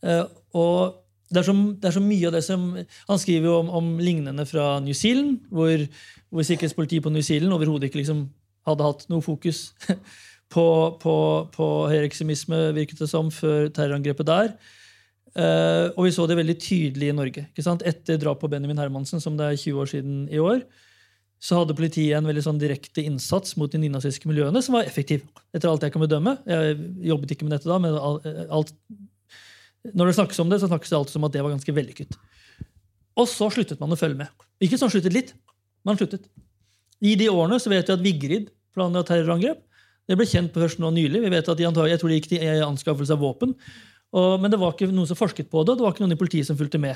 [0.05, 0.25] Uh,
[0.57, 2.61] og det er, så, det er, så, mye av det som
[3.09, 5.83] Han skriver jo om, om lignende fra New Zealand, hvor,
[6.31, 8.29] hvor sikkerhetspolitiet på New Zealand overhodet ikke liksom
[8.67, 9.71] hadde hatt noe fokus
[10.53, 10.65] på,
[11.01, 11.15] på,
[11.51, 14.53] på høyreekstremisme, virket det som, før terrorangrepet der.
[15.37, 17.43] Uh, og vi så det veldig tydelig i Norge.
[17.57, 20.63] Etter drapet på Benjamin Hermansen, som det er 20 år siden i år,
[21.37, 25.25] så hadde politiet en veldig sånn direkte innsats mot de nynazistiske miljøene som var effektiv.
[25.53, 26.37] etter alt Jeg kan bedømme.
[26.49, 26.77] Jeg
[27.11, 27.93] jobbet ikke med dette da, men
[28.49, 28.73] alt,
[29.93, 32.17] når det snakkes om det, så snakkes det alltid som at det var ganske vellykket.
[33.17, 34.47] Og så sluttet man å følge med.
[34.61, 35.33] Ikke sånn sluttet litt,
[35.85, 36.25] man sluttet.
[37.05, 39.61] I de årene så vet vi at Vigrid planla terrorangrep.
[40.07, 41.21] Det ble kjent på først nå nylig.
[41.21, 43.53] Vi vet at de antagelig, Jeg tror det gikk til anskaffelse av våpen.
[44.15, 46.15] Og, men det var ikke noen som forsket på det, og det var ikke noen
[46.15, 46.95] i politiet som fulgte med.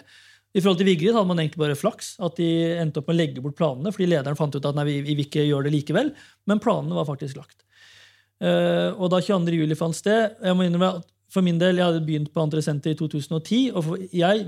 [0.52, 2.16] I forhold til Vigrid hadde man egentlig bare flaks.
[2.24, 2.49] At de
[2.82, 5.24] endte opp med å legge bort planene, fordi lederen fant ut at nei, vi, vi
[5.24, 6.12] ikke gjøre det likevel.
[6.49, 7.62] Men planene var faktisk lagt.
[8.41, 9.54] Uh, og da 22.
[9.54, 12.60] juli fant sted jeg må innrømme at For min del, jeg hadde begynt på andre
[12.66, 13.70] senter i 2010.
[13.72, 14.47] og for, jeg,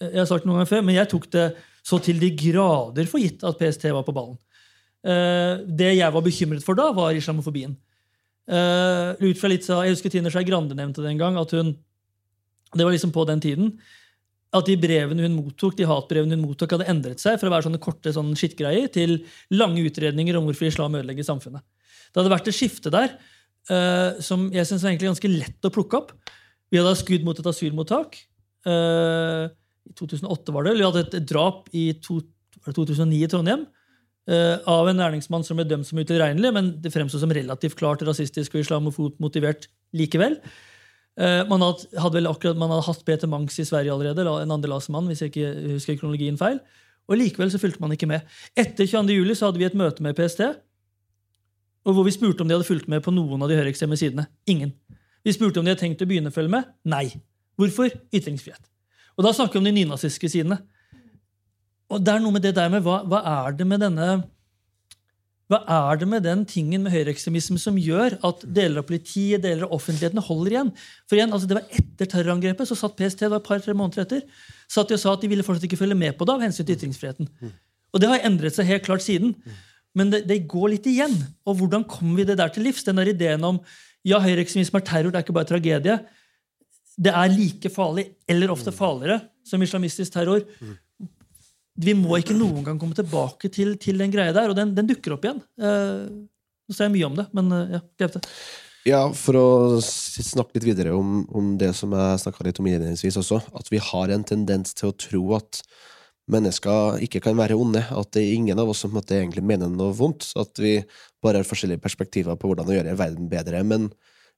[0.00, 1.44] jeg har sagt noen ganger før, men jeg tok det
[1.86, 4.34] så til de grader for gitt at PST var på ballen.
[5.06, 7.76] Uh, det jeg var bekymret for da, var islamofobien.
[8.50, 11.38] Uh, ut fra litt, jeg husker Tine Skei Grande nevnte det en gang.
[11.38, 11.76] at hun,
[12.74, 13.70] Det var liksom på den tiden
[14.54, 17.66] at de brevene hun mottok, de hatbrevene hun mottok, hadde endret seg fra å være
[17.66, 19.18] sånne korte sånn skittgreier til
[19.54, 21.64] lange utredninger om hvorfor islam ødelegger samfunnet.
[22.12, 23.16] Det hadde vært et skifte der
[23.70, 26.14] uh, som jeg synes var ganske lett å plukke opp.
[26.72, 28.18] Vi hadde skudd mot et asylmottak.
[28.66, 29.50] Uh,
[29.86, 30.76] I 2008 var det.
[30.78, 32.20] Vi hadde et drap i to,
[32.66, 33.66] 2009 i Trondheim.
[34.26, 38.02] Uh, av en næringsmann som ble dømt som utilregnelig, men det fremsto som relativt klart
[38.06, 40.40] rasistisk og islamofot motivert likevel.
[41.16, 45.08] Uh, man, hadde, vel akkurat, man hadde hatt Peter Mangs i Sverige allerede, en andrelasmann,
[45.08, 46.60] hvis jeg ikke husker kronologien feil.
[47.06, 48.26] Og Likevel så fulgte man ikke med.
[48.58, 49.14] Etter 22.
[49.16, 50.42] juli så hadde vi et møte med PST
[51.86, 54.26] og hvor vi spurte om de hadde fulgt med på noen av de høyreekstreme sidene.
[54.50, 54.72] Ingen.
[55.26, 56.72] Vi spurte om de hadde tenkt å begynne å følge med.
[56.86, 57.06] Nei.
[57.56, 57.92] Hvorfor?
[58.14, 58.64] Ytringsfrihet.
[59.16, 60.58] Og da snakker vi om de nynazistiske sidene.
[61.86, 64.08] Og det er noe med det der med hva, hva er det med denne
[65.46, 69.68] hva er det med den tingen med høyreekstremisme som gjør at deler av politiet deler
[69.68, 70.72] av offentligheten holder igjen?
[71.06, 74.02] For igjen, altså Det var etter terrorangrepet, så satt PST det var et par-tre måneder
[74.02, 74.24] etter,
[74.66, 76.66] satt de og sa at de ville fortsatt ikke følge med på det av hensyn
[76.66, 77.30] til ytringsfriheten.
[77.94, 79.36] Og det har endret seg helt klart siden.
[79.96, 81.14] Men det, det går litt igjen.
[81.46, 82.82] Og hvordan kommer vi det der til livs?
[82.84, 83.62] Den der ideen om
[84.06, 85.96] ja, høyreekstremisme er terror, det er ikke bare tragedie.
[86.96, 90.42] Det er like farlig, eller ofte farligere, som islamistisk terror
[91.76, 94.88] vi må ikke noen gang komme tilbake til, til den greia der, og den, den
[94.88, 95.42] dukker opp igjen.
[95.60, 96.06] Uh,
[96.66, 98.22] nå sier jeg mye om det, men uh, ja, grep det.
[98.86, 99.48] Ja, for å
[99.82, 103.82] snakke litt videre om, om det som jeg snakka litt om innledningsvis også, at vi
[103.82, 105.60] har en tendens til å tro at
[106.30, 109.94] mennesker ikke kan være onde, at det er ingen av oss som egentlig mener noe
[109.94, 110.78] vondt, at vi
[111.22, 113.62] bare har forskjellige perspektiver på hvordan å gjøre verden bedre.
[113.66, 113.90] Men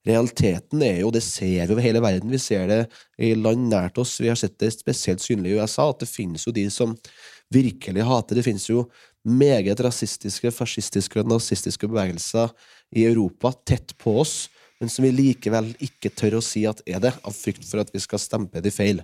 [0.07, 2.79] realiteten er jo, det ser vi over hele verden, vi ser det
[3.19, 6.45] i land nært oss, vi har sett det spesielt synlig i USA, at det finnes
[6.47, 6.95] jo de som
[7.53, 8.37] virkelig hater.
[8.37, 8.85] Det finnes jo
[9.27, 12.53] meget rasistiske, fascistiske og nazistiske bevegelser
[12.95, 14.47] i Europa tett på oss,
[14.79, 17.91] men som vi likevel ikke tør å si at er det, av frykt for at
[17.93, 19.01] vi skal stempe de feil.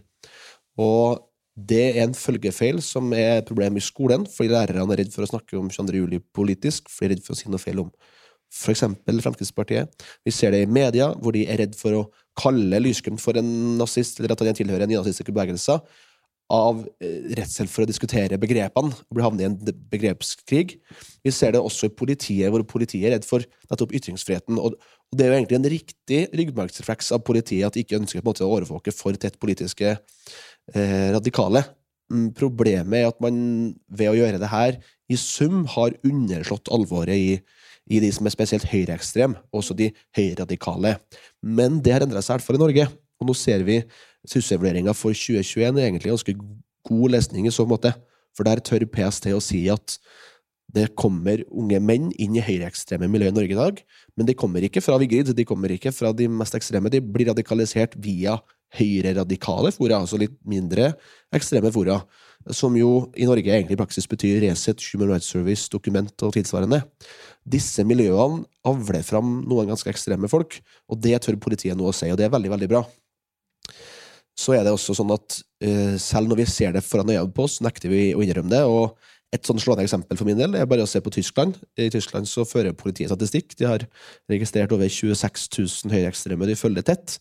[0.79, 1.19] Og
[1.55, 5.23] det er en følgefeil som er et problem i skolen, fordi lærerne er redd for
[5.23, 5.99] å snakke om 22.
[6.01, 7.91] juli politisk, fordi de er redd for å si noe feil om
[8.55, 8.85] f.eks.
[9.05, 10.07] Fremskrittspartiet.
[10.25, 12.05] Vi ser det i media, hvor de er redd for å
[12.39, 15.79] kalle Lysglimt for en nazist, eller at han tilhører en bevegelser, bevegelse,
[16.53, 20.75] av eh, redsel for å diskutere begrepene og bli havnet i en begrepskrig.
[21.25, 24.59] Vi ser det også i politiet, hvor politiet er redd for nettopp ytringsfriheten.
[24.61, 24.77] Og,
[25.15, 28.51] det er jo egentlig en riktig ryggmargsrefleks av politiet at de ikke ønsker måte å
[28.51, 31.63] overvåke for tett politiske eh, radikale.
[32.13, 33.37] Mm, problemet er at man
[33.89, 34.77] ved å gjøre det her
[35.09, 37.37] i sum har underslått alvoret i,
[37.86, 40.95] i de som er spesielt høyreekstreme, også de høyreradikale.
[41.41, 42.88] Men det har endra seg i hvert fall i Norge,
[43.21, 43.79] og nå ser vi
[44.29, 46.38] trusselvurderinga for 2021 er egentlig ganske
[46.86, 47.93] god lesning i så måte,
[48.36, 49.99] for der tør PST å si at
[50.75, 53.79] det kommer unge menn inn i høyreekstreme miljøer i Norge i dag,
[54.17, 57.29] men de kommer ikke fra Vigrid, de kommer ikke fra de mest ekstreme, de blir
[57.29, 58.36] radikalisert via
[58.75, 60.91] høyreradikale fora, altså litt mindre
[61.36, 62.01] ekstreme fora,
[62.53, 66.83] som jo i Norge egentlig i praksis betyr Resett, Human Rights Service, dokument og tilsvarende.
[67.45, 72.11] Disse miljøene avler fram noen ganske ekstreme folk, og det tør politiet nå å si,
[72.11, 72.85] og det er veldig, veldig bra
[74.35, 77.45] så er det også sånn at uh, selv når vi ser det foran øynene på
[77.47, 78.63] oss, nekter vi å innrømme det.
[78.67, 78.97] og
[79.34, 81.57] et sånn slående eksempel for min del er bare å se på Tyskland.
[81.82, 83.55] I Tyskland så fører politiet statistikk.
[83.59, 83.84] De har
[84.32, 87.17] registrert over 26 000 høyreekstreme de følger tett.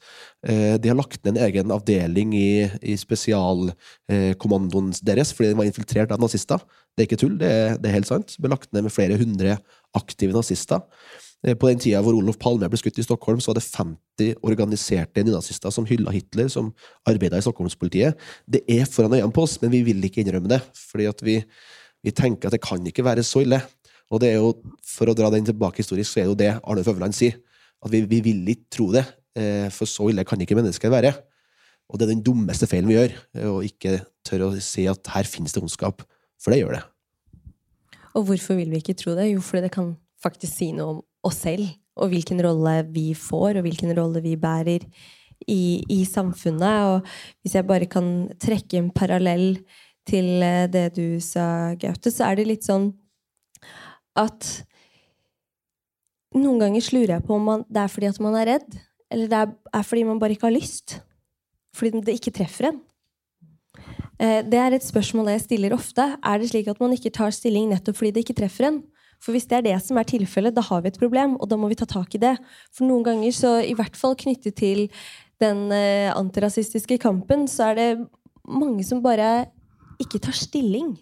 [0.47, 5.61] Uh, de har lagt ned en egen avdeling i, i spesialkommandoen uh, deres fordi de
[5.63, 6.63] var infiltrert av nazister.
[6.95, 8.37] Det er ikke tull, det er, det er helt sant.
[8.37, 9.59] Det ble lagt ned med flere hundre
[9.99, 10.85] aktive nazister.
[11.45, 14.45] Eh, på den tida hvor Olof Palme ble skutt i Stockholm, så var det 50
[14.47, 16.73] organiserte nynazister som hylla Hitler, som
[17.09, 18.21] arbeida i Stockholmspolitiet.
[18.49, 20.63] Det er foran øynene på oss, men vi vil ikke innrømme det.
[20.93, 21.41] fordi at vi,
[22.05, 23.61] vi, tenker at det kan ikke være så ille.
[24.13, 24.53] Og det er jo,
[24.85, 27.39] for å dra den tilbake historisk, så er det jo det Arne Øverland sier.
[27.85, 29.05] At vi, vi vil ikke tro det.
[29.35, 31.15] Eh, for så ille kan ikke mennesker være.
[31.91, 35.13] Og det er den dummeste feilen vi gjør, eh, å ikke tørre å si at
[35.15, 36.05] her finnes det ondskap.
[36.41, 36.85] For det gjør det.
[38.15, 39.31] Og hvorfor vil vi ikke tro det?
[39.33, 41.67] Jo, fordi det kan faktisk si noe om oss selv,
[41.99, 44.85] og hvilken rolle vi får, og hvilken rolle vi bærer
[45.51, 46.89] i, i samfunnet.
[46.91, 49.59] Og hvis jeg bare kan trekke en parallell
[50.09, 52.93] til eh, det du sa, Gaute, så er det litt sånn
[54.19, 54.51] at
[56.35, 58.79] noen ganger slurer jeg på om man, det er fordi at man er redd,
[59.13, 59.43] eller det
[59.79, 60.99] er fordi man bare ikke har lyst.
[61.75, 62.81] Fordi det ikke treffer en.
[64.23, 66.07] Eh, det er et spørsmål jeg stiller ofte.
[66.23, 68.83] Er det slik at man ikke tar stilling nettopp fordi det ikke treffer en?
[69.23, 71.57] For hvis det er det som er tilfellet, da har vi et problem, og da
[71.59, 72.35] må vi ta tak i det.
[72.75, 74.89] For noen ganger, så i hvert fall knyttet til
[75.43, 77.91] den eh, antirasistiske kampen, så er det
[78.45, 79.47] mange som bare
[80.03, 80.95] ikke tar stilling.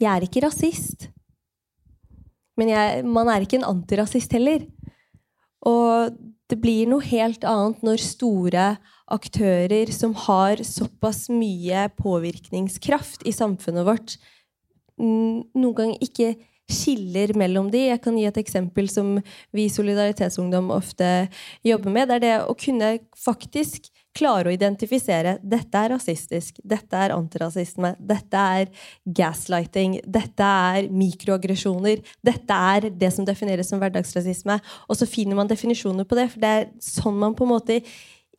[0.00, 1.08] Jeg er ikke rasist.
[2.56, 4.64] Men jeg, man er ikke en antirasist heller.
[5.66, 6.16] Og
[6.50, 8.66] det blir noe helt annet når store
[9.12, 14.16] aktører som har såpass mye påvirkningskraft i samfunnet vårt,
[14.98, 16.34] noen ganger ikke
[16.70, 17.84] skiller mellom de.
[17.92, 19.16] Jeg kan gi et eksempel som
[19.54, 21.28] vi i Solidaritetsungdom ofte
[21.66, 22.08] jobber med.
[22.08, 27.92] Det er det å kunne faktisk klare å identifisere dette er rasistisk, dette er antirasisme,
[28.00, 28.70] dette er
[29.04, 34.58] gaslighting, dette er mikroaggresjoner, dette er det som defineres som hverdagsrasisme.
[34.88, 37.80] Og så finner man definisjoner på det, for det er sånn man på en måte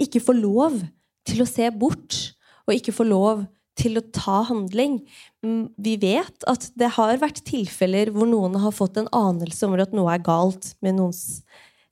[0.01, 0.81] ikke får lov
[1.27, 2.17] til å se bort,
[2.67, 3.45] og ikke får lov
[3.77, 4.99] til å ta handling.
[5.45, 9.77] Mm, vi vet at det har vært tilfeller hvor noen har fått en anelse om
[9.77, 11.43] at noe er galt med noens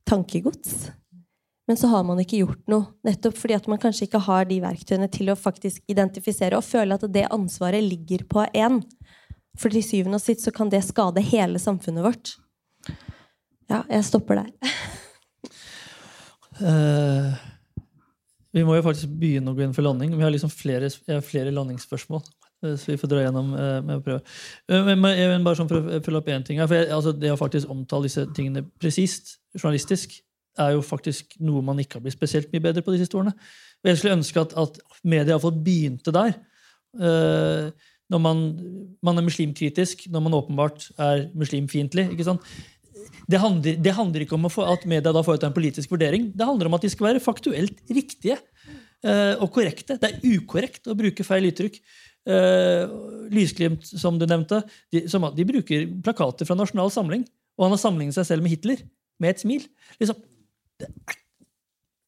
[0.10, 0.90] tankegods.
[1.66, 4.60] Men så har man ikke gjort noe, nettopp fordi at man kanskje ikke har de
[4.62, 8.84] verktøyene til å faktisk identifisere og føle at det ansvaret ligger på én.
[9.58, 12.36] For til syvende og sist så kan det skade hele samfunnet vårt.
[13.72, 14.72] Ja, jeg stopper der.
[16.62, 17.34] uh,
[18.54, 20.14] Vi må jo faktisk begynne å gå inn for landing.
[20.14, 20.92] Vi har liksom flere,
[21.26, 22.22] flere landingsspørsmål.
[22.64, 24.22] Eh, så vi får dra gjennom eh, med å prøve.
[24.70, 27.40] Men jeg bare sånn for å følge opp én ting for jeg, altså Det å
[27.40, 30.20] faktisk omtale disse tingene presist, journalistisk,
[30.62, 33.34] er jo faktisk noe man ikke har blitt spesielt mye bedre på de siste årene.
[33.84, 36.38] Og jeg skulle ønske at, at media iallfall begynte der.
[38.10, 38.40] når man,
[39.04, 42.08] man er muslimkritisk, når man åpenbart er muslimfiendtlig.
[43.26, 46.32] Det handler, det handler, ikke om at media da foretar en politisk vurdering.
[46.34, 48.38] Det handler om at de skal være faktuelt riktige
[49.06, 49.98] uh, og korrekte.
[50.02, 51.80] Det er ukorrekt å bruke feil uttrykk.
[52.26, 54.62] Uh, Lysglimt, som du nevnte,
[54.94, 57.26] de, som, de, bruker plakater fra Nasjonal Samling.
[57.58, 58.86] Og han har sammenlignet seg selv med Hitler,
[59.22, 59.68] med et smil.
[60.02, 60.18] Liksom,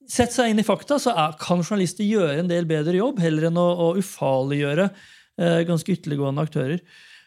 [0.07, 3.49] Sett seg inn i fakta, så er, kan journalister gjøre en del bedre jobb heller
[3.49, 6.83] enn å, å ufarliggjøre eh, ganske ytterliggående aktører.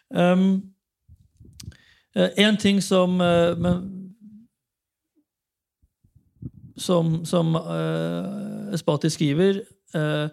[0.09, 0.73] Um,
[2.15, 3.83] en ting som uh, men,
[6.81, 9.59] Som, som uh, Espati skriver,
[9.93, 10.31] uh,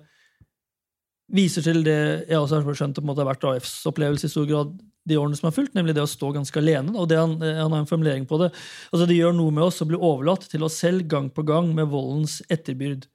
[1.28, 4.32] viser til det jeg også har skjønt på en måte har vært AFs opplevelse i
[4.32, 4.70] stor grad
[5.08, 6.94] de årene som har fulgt, nemlig det å stå ganske alene.
[6.94, 9.80] og det han, han, har en formulering på Det altså det gjør noe med oss
[9.82, 13.08] å bli overlatt til oss selv gang på gang med voldens etterbyrd.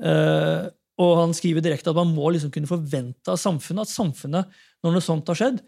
[0.00, 4.56] Uh, og han skriver direkte at man må liksom kunne forvente av samfunnet at samfunnet,
[4.84, 5.60] når noe sånt har skjedd,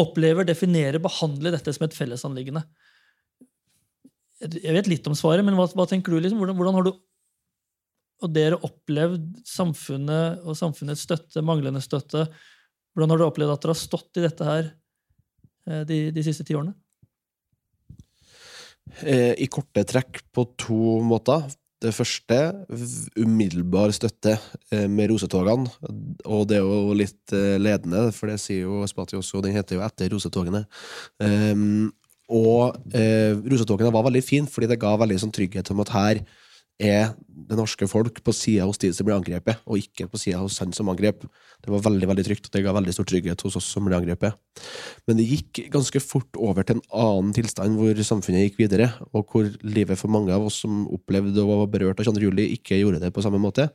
[0.00, 2.64] opplever, definerer, behandler dette som et fellesanliggende.
[4.44, 6.18] Jeg vet litt om svaret, men hva, hva tenker du?
[6.20, 6.40] Liksom?
[6.40, 6.94] Hvordan, hvordan, har du
[8.24, 12.26] og dere opplevd samfunnet og samfunnets støtte, manglende støtte?
[12.94, 14.74] Hvordan har dere opplevd at dere har stått i dette her eh,
[15.64, 16.74] de, de siste ti årene?
[19.02, 21.46] Eh, I korte trekk på to måter.
[21.84, 22.36] Det første,
[23.20, 24.36] umiddelbar støtte
[24.72, 25.68] eh, med rosetogene.
[26.24, 29.78] Og det er jo litt eh, ledende, for det sier jo Spati også, den heter
[29.78, 30.64] jo Etter rosetogene.
[31.20, 31.92] Um,
[32.32, 36.22] og eh, rosetogene var veldig fint, fordi det ga veldig sånn trygghet om at her
[36.82, 40.40] er det norske folk på sida hos de som blir angrepet, og ikke på sida
[40.42, 41.22] hos han som angrep.
[41.62, 43.98] Det var veldig veldig trygt, og det ga veldig stor trygghet hos oss som ble
[43.98, 44.34] angrepet.
[45.06, 49.30] Men det gikk ganske fort over til en annen tilstand, hvor samfunnet gikk videre, og
[49.30, 52.26] hvor livet for mange av oss som opplevde og var berørt av 22.
[52.26, 53.68] juli, ikke gjorde det på samme måte.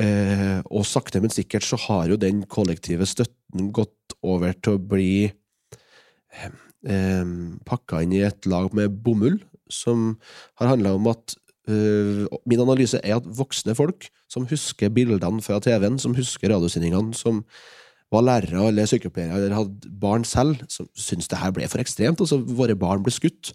[0.00, 4.82] Eh, og sakte, men sikkert så har jo den kollektive støtten gått over til å
[4.90, 6.50] bli eh,
[6.88, 7.34] eh
[7.68, 9.38] pakka inn i et lag med bomull,
[9.70, 10.16] som
[10.58, 11.36] har handla om at
[11.68, 17.44] min analyse er at voksne folk som husker bildene fra TV-en, som husker radiosendingene, som
[18.10, 22.20] var lærere eller sykepleiere eller hadde barn selv, som syntes det her ble for ekstremt.
[22.20, 23.52] altså Våre barn ble skutt.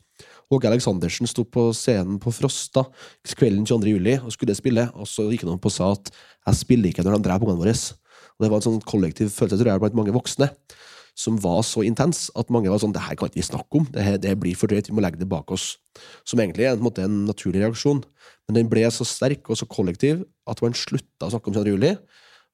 [0.53, 2.85] Åge Aleksandersen sto på scenen på Frosta
[3.35, 3.89] kvelden 22.
[3.97, 6.11] juli og skulle spille, og så gikk han opp og sa at
[6.47, 7.93] 'jeg spiller ikke når de dreper ungene våre'.
[8.37, 10.49] Og Det var en sånn kollektiv følelse tror jeg, blant mange voksne
[11.15, 13.85] som var så intens at mange var sånn det her kan ikke vi snakke om,
[13.95, 15.77] det, her, det blir for drøyt, vi må legge det bak oss.
[16.27, 18.03] Som egentlig er en, måte, en naturlig reaksjon.
[18.45, 21.77] Men den ble så sterk og så kollektiv at man slutta å snakke om 22.
[21.77, 21.93] juli.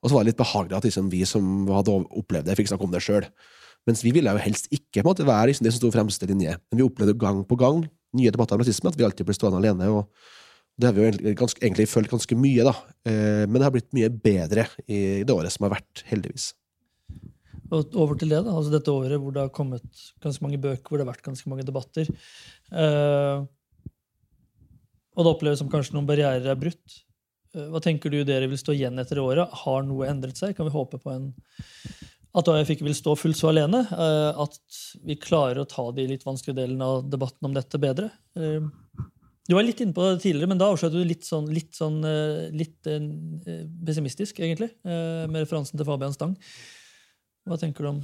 [0.02, 2.86] Og så var det litt behagelig at liksom, vi som hadde opplevd det, fikk snakke
[2.86, 3.26] om det sjøl.
[3.90, 6.54] Mens vi ville jo helst ikke måte, være liksom, det som sto fremste linje.
[6.70, 7.84] Men vi opplevde gang på gang
[8.18, 9.90] nye debatter om rasisme, at vi alltid ble stående alene.
[9.90, 10.10] og
[10.80, 12.74] det har vi jo ganske, egentlig følt ganske mye, da.
[13.06, 16.52] Eh, men det har blitt mye bedre i det året som har vært, heldigvis.
[17.72, 20.84] Og over til det, da, altså dette året hvor det har kommet ganske mange bøker,
[20.90, 22.10] hvor det har vært ganske mange debatter.
[22.68, 23.48] Uh,
[25.16, 26.98] og det oppleves som kanskje noen barrierer er brutt.
[27.56, 29.54] Uh, hva tenker du dere vil stå igjen etter året?
[29.64, 30.56] Har noe endret seg?
[30.58, 31.30] Kan vi håpe på en,
[32.36, 33.86] at AIF ikke vil stå fullt så alene?
[33.94, 38.12] Uh, at vi klarer å ta de litt vanskelige delene av debatten om dette bedre?
[39.52, 41.98] du var litt inne på det tidligere, men da avslørte du litt sånn, litt, sånn,
[42.56, 42.88] litt
[43.84, 46.38] pessimistisk, egentlig, med referansen til Fabian Stang.
[47.48, 48.04] Hva tenker du om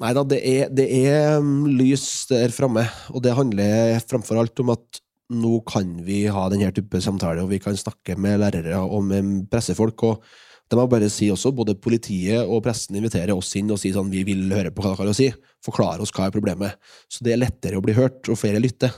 [0.00, 4.60] Nei da, det er, det er um, lys der framme, og det handler framfor alt
[4.62, 8.82] om at nå kan vi ha denne type samtale, og vi kan snakke med lærere
[8.82, 10.04] og med pressefolk.
[10.04, 10.24] og
[10.70, 13.96] det må jeg bare si også, Både politiet og pressen inviterer oss inn og sier
[13.96, 15.30] sånn, vi vil høre på hva dere har å si.
[15.66, 16.78] Forklare oss hva er problemet.
[17.10, 18.94] Så det er lettere å bli hørt, og flere lytter.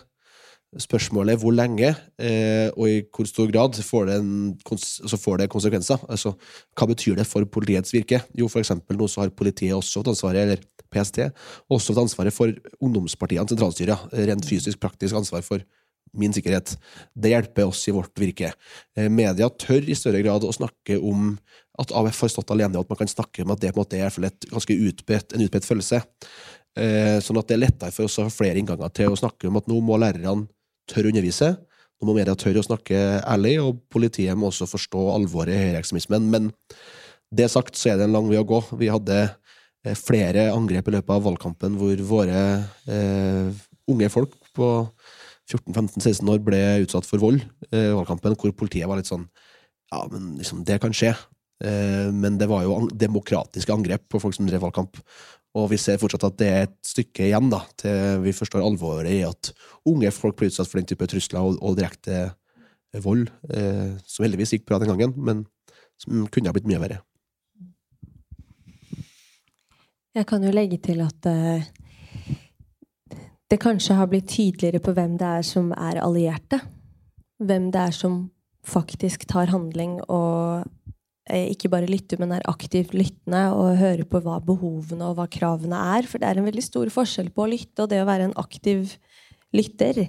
[0.80, 4.30] Spørsmålet er hvor lenge, eh, og i hvor stor grad får det, en,
[4.64, 6.00] altså får det konsekvenser.
[6.08, 6.32] Altså,
[6.72, 8.22] hva betyr det for politiets virke?
[8.38, 11.26] Jo, for eksempel nå så har politiet også fått ansvaret, eller PST,
[11.68, 14.06] også fått ansvaret for ungdomspartiene, sentralstyret.
[14.16, 15.60] Rent fysisk, praktisk ansvar for
[16.16, 16.72] min sikkerhet.
[17.12, 18.54] Det hjelper oss i vårt virke.
[18.96, 21.34] Eh, media tør i større grad å snakke om
[21.84, 23.84] at AUF har stått alene, og at man kan snakke om at det på en
[23.84, 26.00] måte er et ganske utbredt, en utbredt følelse.
[26.80, 29.52] Eh, sånn at det er lettere for oss å ha flere innganger til å snakke
[29.52, 30.48] om at nå må lærerne
[30.90, 31.52] tør å undervise.
[32.00, 36.28] Nå må media tørre å snakke ærlig, og politiet må også forstå alvoret i høyreekstremismen.
[36.32, 36.50] Men
[37.32, 38.58] det sagt, så er det en lang vei å gå.
[38.80, 42.40] Vi hadde eh, flere angrep i løpet av valgkampen hvor våre
[42.90, 44.72] eh, unge folk på
[45.50, 49.28] 14-15-16 år ble utsatt for vold eh, i valgkampen, hvor politiet var litt sånn
[49.92, 51.12] Ja, men liksom, det kan skje.
[51.62, 54.98] Eh, men det var jo demokratiske angrep på folk som drev valgkamp.
[55.58, 59.12] Og vi ser fortsatt at det er et stykke igjen da, til vi forstår alvoret
[59.12, 59.52] i at
[59.88, 62.30] unge folk blir utsatt for den type trusler og, og direkte
[63.04, 65.44] vold, eh, som heldigvis gikk bra den gangen, men
[66.00, 67.00] som kunne ha blitt mye verre.
[70.12, 71.68] Jeg kan jo legge til at eh,
[73.48, 76.60] det kanskje har blitt tydeligere på hvem det er som er allierte.
[77.40, 78.22] Hvem det er som
[78.64, 80.68] faktisk tar handling og
[81.30, 85.78] ikke bare lytter, men er aktivt lyttende og hører på hva behovene og hva kravene
[85.96, 86.08] er.
[86.08, 88.40] For det er en veldig stor forskjell på å lytte og det å være en
[88.40, 88.96] aktiv
[89.54, 90.08] lytter.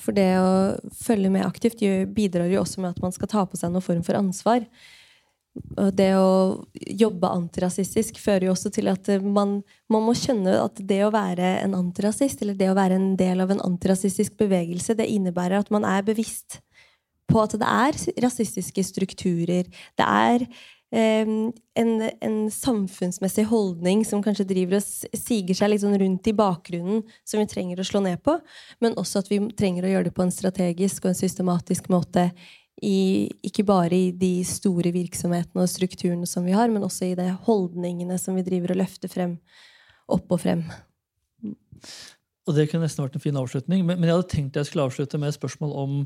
[0.00, 0.54] For det å
[0.96, 1.82] følge med aktivt
[2.14, 4.64] bidrar jo også med at man skal ta på seg noen form for ansvar.
[5.82, 9.58] Og det å jobbe antirasistisk fører jo også til at man,
[9.90, 13.42] man, må skjønne at det å være en antirasist, eller det å være en del
[13.42, 16.60] av en antirasistisk bevegelse, det innebærer at man er bevisst
[17.30, 19.68] på at det er rasistiske strukturer.
[19.98, 25.98] Det er um, en, en, samfunnsmessig holdning som kanskje driver og siger seg litt sånn
[26.00, 28.38] rundt i bakgrunnen, som vi trenger å slå ned på.
[28.82, 32.30] Men også at vi trenger å gjøre det på en strategisk og en systematisk måte
[32.80, 37.18] i, ikke bare i de store virksomhetene og strukturene som vi har, men også i
[37.18, 39.36] de holdningene som vi driver og løfter frem.
[40.10, 40.64] Opp og frem.
[42.48, 44.88] Og Det kunne nesten vært en fin avslutning, men, men jeg hadde tenkt jeg skulle
[44.88, 45.98] avslutte med et spørsmål om,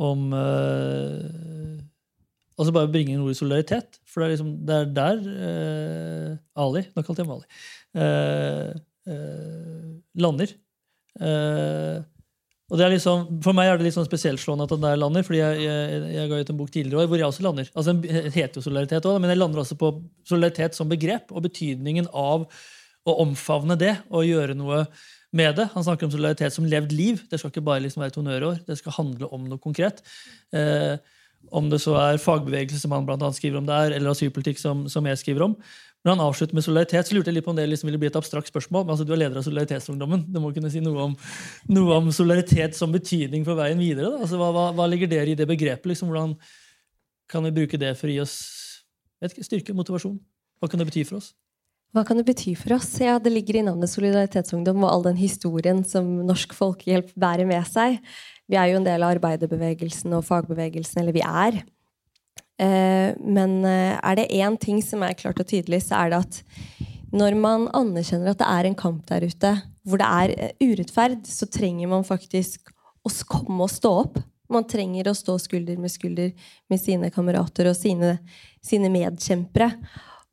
[0.00, 1.80] om uh,
[2.54, 3.96] Altså bare bringe inn ordet solidaritet.
[4.06, 7.46] For det er, liksom, det er der uh, Ali Nå kalte jeg ham Ali.
[7.98, 10.54] Uh, lander.
[11.18, 11.98] Uh,
[12.72, 15.26] og det er liksom, For meg er det litt sånn spesiellslående at han der lander,
[15.26, 17.72] fordi jeg, jeg, jeg, ga ut en bok tidligere år hvor jeg også lander.
[17.74, 19.90] Altså Den heter jo solidaritet òg, men jeg lander også på
[20.26, 22.46] solidaritet som begrep og betydningen av
[23.04, 24.84] å omfavne det og gjøre noe
[25.34, 25.68] med det.
[25.74, 27.24] Han snakker om solidaritet som levd liv.
[27.30, 28.60] Det skal ikke bare liksom være et honnørår.
[28.68, 30.02] Det skal handle om noe konkret.
[30.54, 30.94] Eh,
[31.52, 34.86] om det så er fagbevegelse, som han blant annet skriver om der, eller asylpolitikk, som,
[34.88, 35.58] som jeg skriver om.
[36.04, 38.10] Når han avslutter med solidaritet, så lurte jeg litt på om det liksom ville bli
[38.10, 38.84] et abstrakt spørsmål.
[38.84, 40.26] men altså Du er leder av Solidaritetsungdommen.
[40.28, 41.14] Du må kunne si noe om,
[41.72, 44.12] noe om solidaritet som betydning for veien videre.
[44.18, 45.88] Altså, hva, hva, hva, ligger dere i det begrepet?
[45.88, 46.36] Liksom, hvordan
[47.32, 48.36] kan vi bruke det for å gi oss
[49.24, 50.18] ikke, styrke, motivasjon?
[50.60, 51.32] Hva kan det bety for oss?
[51.94, 52.88] Hva kan det bety for oss?
[52.98, 57.62] Ja, Det ligger i navnet Solidaritetsungdom og all den historien som Norsk Folkehjelp bærer med
[57.70, 58.00] seg.
[58.50, 61.60] Vi er jo en del av arbeiderbevegelsen og fagbevegelsen, eller vi er.
[62.58, 66.18] Eh, men eh, er det én ting som er klart og tydelig, så er det
[66.24, 66.40] at
[67.14, 69.54] når man anerkjenner at det er en kamp der ute
[69.86, 72.74] hvor det er eh, urettferd, så trenger man faktisk
[73.06, 74.18] å komme og stå opp.
[74.50, 76.34] Man trenger å stå skulder med skulder
[76.70, 78.16] med sine kamerater og sine,
[78.66, 79.70] sine medkjempere.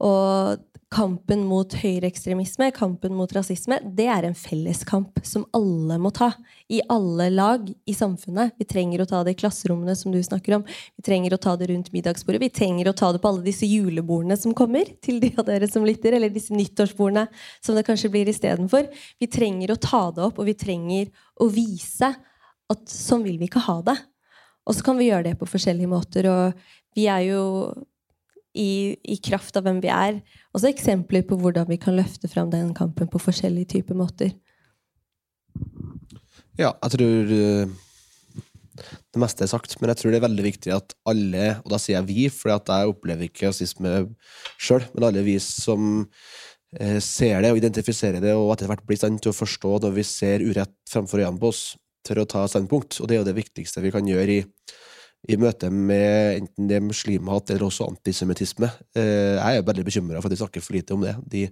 [0.01, 0.57] Og
[0.91, 6.33] kampen mot høyreekstremisme, kampen mot rasisme, det er en felleskamp som alle må ta.
[6.67, 8.57] I alle lag i samfunnet.
[8.59, 10.65] Vi trenger å ta det i klasserommene, som du snakker om.
[10.99, 12.41] Vi trenger å ta det rundt middagsbordet.
[12.43, 15.69] Vi trenger å ta det på alle disse julebordene som kommer, til de av dere
[15.71, 17.27] som lytter, eller disse nyttårsbordene
[17.63, 18.91] som det kanskje blir istedenfor.
[19.21, 21.07] Vi trenger å ta det opp, og vi trenger
[21.39, 22.11] å vise
[22.71, 23.95] at sånn vil vi ikke ha det.
[24.67, 26.27] Og så kan vi gjøre det på forskjellige måter.
[26.27, 27.41] Og vi er jo
[28.57, 30.19] i, i, kraft av hvem vi er.
[30.55, 34.33] Også eksempler på hvordan vi kan løfte fram den kampen på forskjellige typer måter.
[36.59, 37.71] Ja, jeg tror uh,
[38.81, 41.79] det meste er sagt, men jeg tror det er veldig viktig at alle, og da
[41.81, 44.05] sier jeg vi, for jeg opplever ikke rasisme
[44.59, 48.99] sjøl, men alle vi som uh, ser det og identifiserer det, og etter hvert blir
[48.99, 51.65] i stand til å forstå når vi ser urett framfor øynene på oss,
[52.07, 52.99] tør å ta standpunkt.
[52.99, 54.45] Og det er jo det viktigste vi kan gjøre i
[55.29, 58.71] i møte med enten det er muslimhat eller også antisemittisme.
[58.97, 61.13] Eh, jeg er veldig bekymra for at de snakker for lite om det.
[61.29, 61.43] De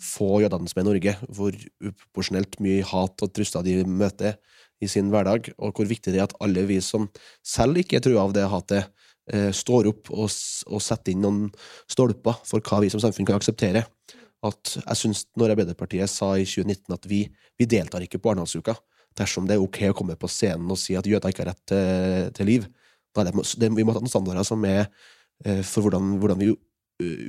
[0.00, 1.56] få jødene som er i Norge, hvor
[1.88, 4.36] uproporsjonelt mye hat og trusler de møter
[4.82, 7.08] i sin hverdag, og hvor viktig det er at alle vi som
[7.46, 8.92] selv ikke er trua av det hatet,
[9.32, 10.28] eh, står opp og,
[10.68, 11.44] og setter inn noen
[11.88, 13.86] stolper for hva vi som samfunn kan akseptere.
[14.44, 17.24] At jeg synes når Arbeiderpartiet sa i 2019 at vi,
[17.56, 18.76] vi deltar ikke på Arendalsuka
[19.16, 21.62] dersom det er ok å komme på scenen og si at jøder ikke har rett
[21.70, 22.64] til, til liv,
[23.14, 24.86] det, det, vi må ha noen standarder som er
[25.44, 26.54] eh, for hvordan, hvordan vi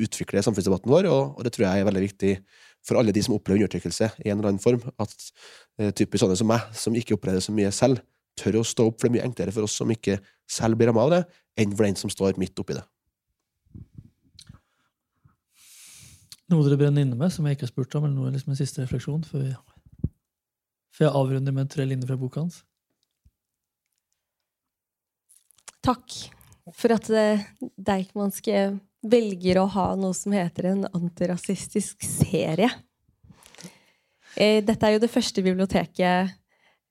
[0.05, 2.33] utvikler samfunnsdebatten vår, og, og, det tror jeg er veldig viktig
[2.86, 4.83] for alle de som opplever undertrykkelse i en eller annen form.
[5.01, 5.15] At
[5.79, 8.03] eh, typisk sånne som meg, som ikke opplever det så mye selv,
[8.38, 10.19] tør å stå opp, for det er mye enklere for oss som ikke
[10.51, 11.21] selv blir rammet av det,
[11.63, 12.83] enn for den som står midt oppi det.
[16.51, 18.59] Noe dere brenner inne med, som jeg ikke har spurt om, eller noe liksom en
[18.59, 20.11] siste refleksjon før, vi,
[20.93, 22.61] før jeg avrunder med tre linjer fra boka hans?
[25.86, 26.13] Takk
[26.73, 27.43] for at eh,
[27.77, 28.61] Deichmanske
[29.05, 32.71] velger å ha noe som heter en antirasistisk serie.
[34.33, 36.33] Eh, dette er jo det første biblioteket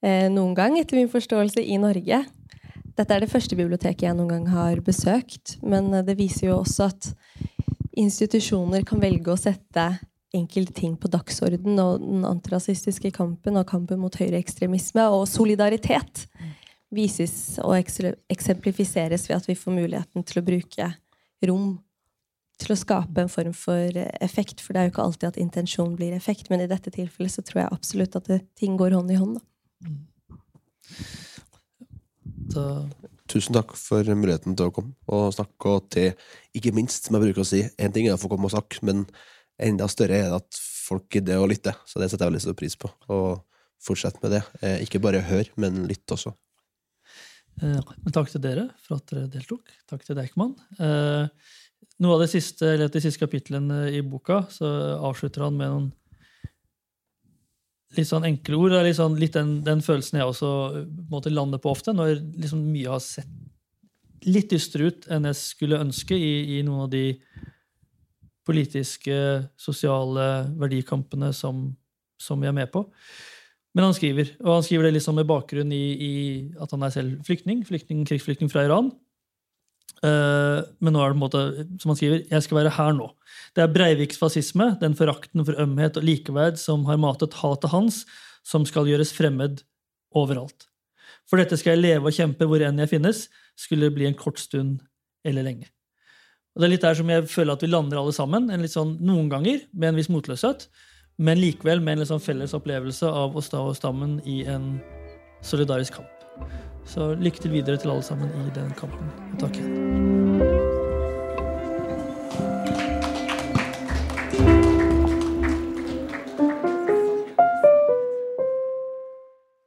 [0.05, 2.23] eh, noen gang, etter min forståelse, i Norge.
[2.95, 6.93] Dette er det første biblioteket jeg noen gang har besøkt, men det viser jo også
[6.93, 7.11] at
[7.99, 9.89] institusjoner kan velge å sette
[10.35, 16.29] enkelte ting på dagsorden, og den antirasistiske kampen og kampen mot høyreekstremisme og solidaritet
[16.97, 20.91] vises og eksemplifiseres ved at vi får muligheten til å bruke
[21.45, 21.75] rom
[22.63, 24.63] til å skape en form for effekt.
[24.63, 27.43] For det er jo ikke alltid at intensjon blir effekt, men i dette tilfellet så
[27.47, 29.41] tror jeg absolutt at det, ting går hånd i hånd.
[32.55, 32.67] Da.
[33.31, 36.13] Tusen takk for muligheten til å komme og snakke, og til
[36.55, 38.85] ikke minst, som jeg bruker å si, én ting er å få komme og snakke,
[38.87, 39.03] men
[39.59, 41.75] enda større er det at folk gidder å lytte.
[41.89, 42.91] Så det setter jeg veldig stor pris på.
[43.11, 43.43] Og
[43.85, 44.43] fortsett med det.
[44.61, 46.35] Eh, ikke bare hør, men lytt også.
[47.63, 49.75] Eh, men takk til dere for at dere deltok.
[49.91, 50.55] Takk til Deichman.
[50.79, 51.27] Eh,
[52.03, 54.71] noe av det siste, eller de siste kapitlene i boka så
[55.11, 55.93] avslutter han med noen
[57.95, 58.77] litt sånn enkle ord.
[58.83, 60.51] Litt, sånn, litt den, den, følelsen jeg også
[61.11, 63.31] måtte lander på ofte, når liksom mye har sett
[64.25, 67.19] litt dystere ut enn jeg skulle ønske i, i, noen av de
[68.49, 69.17] politiske,
[69.61, 71.67] sosiale verdikampene som,
[72.21, 72.87] som vi er med på.
[73.75, 76.13] Men han skriver, og han skriver det liksom med bakgrunn i, i
[76.63, 78.93] at han er selv flyktning, flyktning krigsflyktning fra Iran.
[80.05, 81.43] Uh, men nå er det på en måte,
[81.83, 83.09] som han skriver, jeg skal være her nå.
[83.57, 88.05] Det er Breiviks fascisme, den forakten for ømhet og likeverd som har matet hatet hans,
[88.47, 89.65] som skal gjøres fremmed
[90.15, 90.69] overalt.
[91.31, 93.27] For dette skal jeg leve og kjempe hvor enn jeg finnes,
[93.59, 94.83] skulle det bli en kort stund
[95.27, 95.71] eller lenge.
[96.55, 98.75] Og Det er litt der som jeg føler at vi lander alle sammen, en litt
[98.75, 100.69] sånn, noen ganger med en viss motløshet,
[101.17, 104.81] men likevel med en sånn felles opplevelse av å stå sammen i en
[105.47, 106.11] solidarisk kamp.
[106.85, 109.13] Så lykke til videre til alle sammen i den kampen.
[109.33, 110.73] Og takk igjen.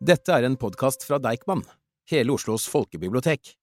[0.08, 1.66] Dette er en podkast fra Deichman,
[2.08, 3.58] hele Oslos folkebibliotek.